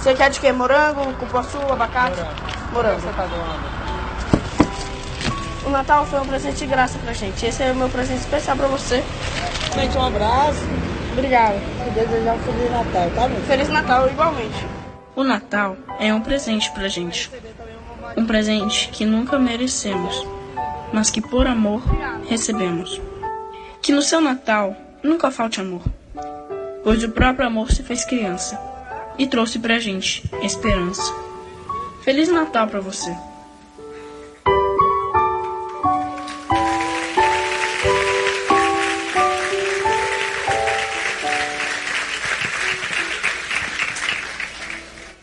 Você 0.00 0.14
quer 0.14 0.30
de 0.30 0.40
quê? 0.40 0.50
Morango, 0.50 1.12
cupuaçu, 1.18 1.58
abacate? 1.70 2.16
Morango. 2.72 3.00
Você 3.02 3.12
tá 3.12 3.26
doando? 3.26 3.80
O 5.66 5.68
Natal 5.68 6.06
foi 6.06 6.20
um 6.20 6.26
presente 6.26 6.56
de 6.56 6.66
graça 6.66 6.98
pra 7.00 7.12
gente. 7.12 7.44
Esse 7.44 7.62
é 7.62 7.70
o 7.70 7.74
meu 7.76 7.90
presente 7.90 8.20
especial 8.20 8.56
pra 8.56 8.66
você. 8.66 9.04
Gente, 9.74 9.98
um 9.98 10.06
abraço 10.06 10.62
Obrigado. 11.12 11.56
e 11.86 11.90
desejar 11.90 12.34
um 12.34 12.38
Feliz 12.38 12.70
Natal, 12.70 13.10
tá, 13.14 13.28
meu? 13.28 13.42
Feliz 13.42 13.68
Natal 13.68 14.08
igualmente. 14.08 14.66
O 15.14 15.22
Natal 15.22 15.76
é 15.98 16.14
um 16.14 16.22
presente 16.22 16.70
pra 16.70 16.88
gente. 16.88 17.30
Um 18.16 18.24
presente 18.24 18.88
que 18.88 19.04
nunca 19.04 19.38
merecemos, 19.38 20.26
mas 20.94 21.10
que 21.10 21.20
por 21.20 21.46
amor 21.46 21.82
recebemos. 22.26 22.98
Que 23.82 23.92
no 23.92 24.00
seu 24.00 24.22
Natal 24.22 24.74
nunca 25.02 25.30
falte 25.30 25.60
amor, 25.60 25.82
pois 26.82 27.04
o 27.04 27.10
próprio 27.10 27.46
amor 27.46 27.70
se 27.70 27.82
fez 27.82 28.02
criança 28.02 28.69
e 29.18 29.26
trouxe 29.26 29.58
pra 29.58 29.78
gente 29.78 30.22
esperança. 30.42 31.12
Feliz 32.02 32.28
Natal 32.28 32.66
pra 32.68 32.80
você. 32.80 33.14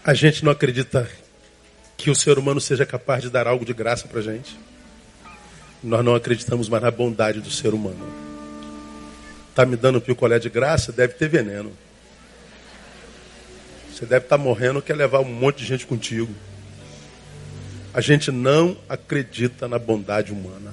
A 0.08 0.14
gente 0.14 0.46
não 0.46 0.54
acredita 0.54 1.10
que 1.98 2.10
o 2.10 2.16
ser 2.16 2.40
humano 2.40 2.62
seja 2.62 2.86
capaz 2.86 3.22
de 3.22 3.30
dar 3.30 3.46
algo 3.46 3.66
de 3.66 3.74
graça 3.74 4.08
pra 4.08 4.22
gente. 4.22 4.58
Nós 5.84 6.06
não 6.06 6.16
acreditamos 6.16 6.70
mais 6.70 6.82
na 6.82 6.90
bondade 6.90 7.42
do 7.42 7.52
ser 7.52 7.74
humano. 7.74 8.08
Tá 9.54 9.66
me 9.66 9.76
dando 9.76 10.00
picolé 10.00 10.40
de 10.40 10.50
graça, 10.50 10.94
deve 10.94 11.16
ter 11.16 11.28
veneno. 11.28 11.74
Você 13.98 14.06
deve 14.06 14.26
estar 14.26 14.38
morrendo, 14.38 14.80
quer 14.80 14.95
levar 14.95 15.22
um 15.22 15.34
monte 15.34 15.58
de 15.58 15.66
gente 15.66 15.88
contigo. 15.88 16.32
A 17.91 18.00
gente 18.00 18.32
não 18.32 18.78
acredita 18.88 19.68
na 19.68 19.80
bondade 19.80 20.32
humana. 20.32 20.72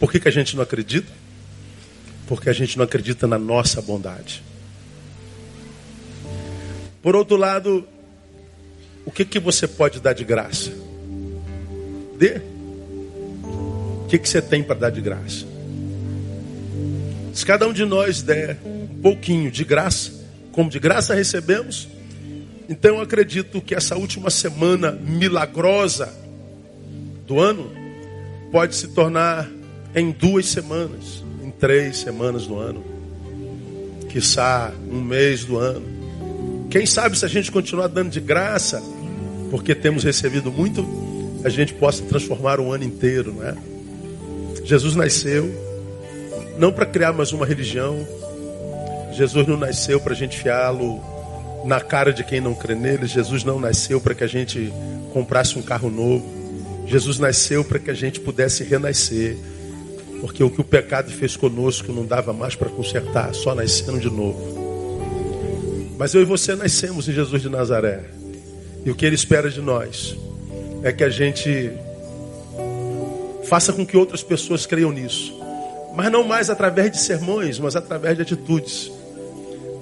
Por 0.00 0.10
que, 0.10 0.18
que 0.18 0.26
a 0.26 0.32
gente 0.32 0.56
não 0.56 0.64
acredita? 0.64 1.12
Porque 2.26 2.50
a 2.50 2.52
gente 2.52 2.76
não 2.76 2.84
acredita 2.84 3.28
na 3.28 3.38
nossa 3.38 3.80
bondade. 3.80 4.42
Por 7.00 7.14
outro 7.14 7.36
lado, 7.36 7.86
o 9.04 9.12
que, 9.12 9.24
que 9.24 9.38
você 9.38 9.68
pode 9.68 10.00
dar 10.00 10.12
de 10.12 10.24
graça? 10.24 10.72
Dê. 12.18 12.40
O 13.44 14.06
que, 14.08 14.18
que 14.18 14.28
você 14.28 14.42
tem 14.42 14.64
para 14.64 14.74
dar 14.74 14.90
de 14.90 15.00
graça? 15.00 15.46
Se 17.32 17.46
cada 17.46 17.64
um 17.64 17.72
de 17.72 17.84
nós 17.84 18.22
der 18.22 18.58
um 18.64 18.88
pouquinho 19.00 19.52
de 19.52 19.62
graça, 19.62 20.23
como 20.54 20.70
de 20.70 20.78
graça 20.78 21.14
recebemos, 21.14 21.88
então 22.68 22.96
eu 22.96 23.00
acredito 23.02 23.60
que 23.60 23.74
essa 23.74 23.96
última 23.96 24.30
semana 24.30 24.92
milagrosa 24.92 26.08
do 27.26 27.40
ano 27.40 27.70
pode 28.52 28.76
se 28.76 28.88
tornar 28.88 29.50
em 29.94 30.12
duas 30.12 30.46
semanas, 30.46 31.24
em 31.42 31.50
três 31.50 31.98
semanas 31.98 32.46
do 32.46 32.56
ano, 32.56 32.84
quiçá 34.08 34.72
um 34.88 35.00
mês 35.00 35.44
do 35.44 35.58
ano. 35.58 35.82
Quem 36.70 36.86
sabe 36.86 37.18
se 37.18 37.24
a 37.24 37.28
gente 37.28 37.50
continuar 37.50 37.88
dando 37.88 38.10
de 38.10 38.20
graça, 38.20 38.82
porque 39.50 39.74
temos 39.74 40.04
recebido 40.04 40.52
muito, 40.52 40.86
a 41.44 41.48
gente 41.48 41.74
possa 41.74 42.02
transformar 42.04 42.60
um 42.60 42.72
ano 42.72 42.84
inteiro, 42.84 43.34
não 43.34 43.44
é? 43.44 43.54
Jesus 44.64 44.94
nasceu 44.94 45.52
não 46.58 46.72
para 46.72 46.86
criar 46.86 47.12
mais 47.12 47.32
uma 47.32 47.44
religião. 47.44 48.06
Jesus 49.14 49.46
não 49.46 49.56
nasceu 49.56 50.00
para 50.00 50.12
a 50.12 50.16
gente 50.16 50.36
fiá-lo 50.36 51.00
na 51.64 51.80
cara 51.80 52.12
de 52.12 52.24
quem 52.24 52.40
não 52.40 52.54
crê 52.54 52.74
nele. 52.74 53.06
Jesus 53.06 53.44
não 53.44 53.60
nasceu 53.60 54.00
para 54.00 54.14
que 54.14 54.24
a 54.24 54.26
gente 54.26 54.72
comprasse 55.12 55.58
um 55.58 55.62
carro 55.62 55.88
novo. 55.88 56.24
Jesus 56.86 57.18
nasceu 57.18 57.64
para 57.64 57.78
que 57.78 57.90
a 57.90 57.94
gente 57.94 58.20
pudesse 58.20 58.64
renascer. 58.64 59.36
Porque 60.20 60.42
o 60.42 60.50
que 60.50 60.60
o 60.60 60.64
pecado 60.64 61.10
fez 61.10 61.36
conosco 61.36 61.92
não 61.92 62.04
dava 62.04 62.32
mais 62.32 62.54
para 62.54 62.68
consertar, 62.68 63.34
só 63.34 63.54
nascendo 63.54 64.00
de 64.00 64.10
novo. 64.10 64.64
Mas 65.96 66.12
eu 66.14 66.22
e 66.22 66.24
você 66.24 66.54
nascemos 66.54 67.08
em 67.08 67.12
Jesus 67.12 67.40
de 67.40 67.48
Nazaré. 67.48 68.04
E 68.84 68.90
o 68.90 68.94
que 68.94 69.06
ele 69.06 69.14
espera 69.14 69.48
de 69.48 69.60
nós 69.60 70.16
é 70.82 70.92
que 70.92 71.04
a 71.04 71.08
gente 71.08 71.70
faça 73.44 73.72
com 73.72 73.86
que 73.86 73.96
outras 73.96 74.22
pessoas 74.22 74.66
creiam 74.66 74.90
nisso. 74.90 75.32
Mas 75.94 76.10
não 76.10 76.24
mais 76.24 76.50
através 76.50 76.90
de 76.90 76.98
sermões, 76.98 77.58
mas 77.58 77.76
através 77.76 78.16
de 78.16 78.22
atitudes. 78.22 78.90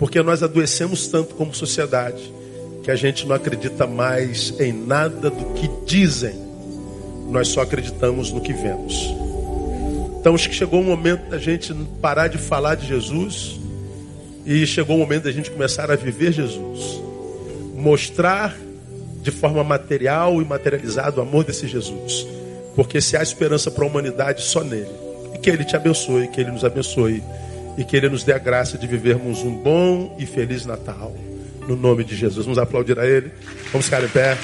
Porque 0.02 0.20
nós 0.20 0.42
adoecemos 0.42 1.06
tanto 1.06 1.36
como 1.36 1.54
sociedade 1.54 2.34
que 2.82 2.90
a 2.90 2.96
gente 2.96 3.24
não 3.24 3.36
acredita 3.36 3.86
mais 3.86 4.52
em 4.58 4.72
nada 4.72 5.30
do 5.30 5.54
que 5.54 5.70
dizem. 5.86 6.34
Nós 7.30 7.46
só 7.46 7.60
acreditamos 7.60 8.32
no 8.32 8.40
que 8.40 8.52
vemos. 8.52 9.14
Então 10.18 10.34
acho 10.34 10.48
que 10.48 10.56
chegou 10.56 10.80
o 10.80 10.84
momento 10.84 11.30
da 11.30 11.38
gente 11.38 11.72
parar 12.00 12.26
de 12.26 12.36
falar 12.36 12.74
de 12.74 12.88
Jesus 12.88 13.60
e 14.44 14.66
chegou 14.66 14.96
o 14.96 14.98
momento 14.98 15.22
da 15.22 15.30
gente 15.30 15.52
começar 15.52 15.88
a 15.88 15.94
viver 15.94 16.32
Jesus. 16.32 17.00
Mostrar 17.76 18.56
de 19.22 19.30
forma 19.30 19.62
material 19.62 20.42
e 20.42 20.44
materializada 20.44 21.20
o 21.20 21.22
amor 21.22 21.44
desse 21.44 21.68
Jesus. 21.68 22.26
Porque 22.74 23.00
se 23.00 23.16
há 23.16 23.22
esperança 23.22 23.70
para 23.70 23.84
a 23.84 23.86
humanidade, 23.86 24.42
só 24.42 24.64
nele. 24.64 24.90
E 25.32 25.38
que 25.38 25.48
ele 25.48 25.64
te 25.64 25.76
abençoe, 25.76 26.26
que 26.26 26.40
ele 26.40 26.50
nos 26.50 26.64
abençoe. 26.64 27.22
E 27.76 27.84
que 27.84 27.96
ele 27.96 28.08
nos 28.08 28.22
dê 28.22 28.32
a 28.32 28.38
graça 28.38 28.76
de 28.76 28.86
vivermos 28.86 29.38
um 29.40 29.54
bom 29.54 30.14
e 30.18 30.26
feliz 30.26 30.66
Natal. 30.66 31.14
No 31.66 31.76
nome 31.76 32.04
de 32.04 32.14
Jesus. 32.14 32.44
Vamos 32.44 32.58
aplaudir 32.58 32.98
a 32.98 33.06
ele. 33.06 33.32
Vamos 33.70 33.86
ficar 33.86 34.02
em 34.02 34.08
pé. 34.08 34.36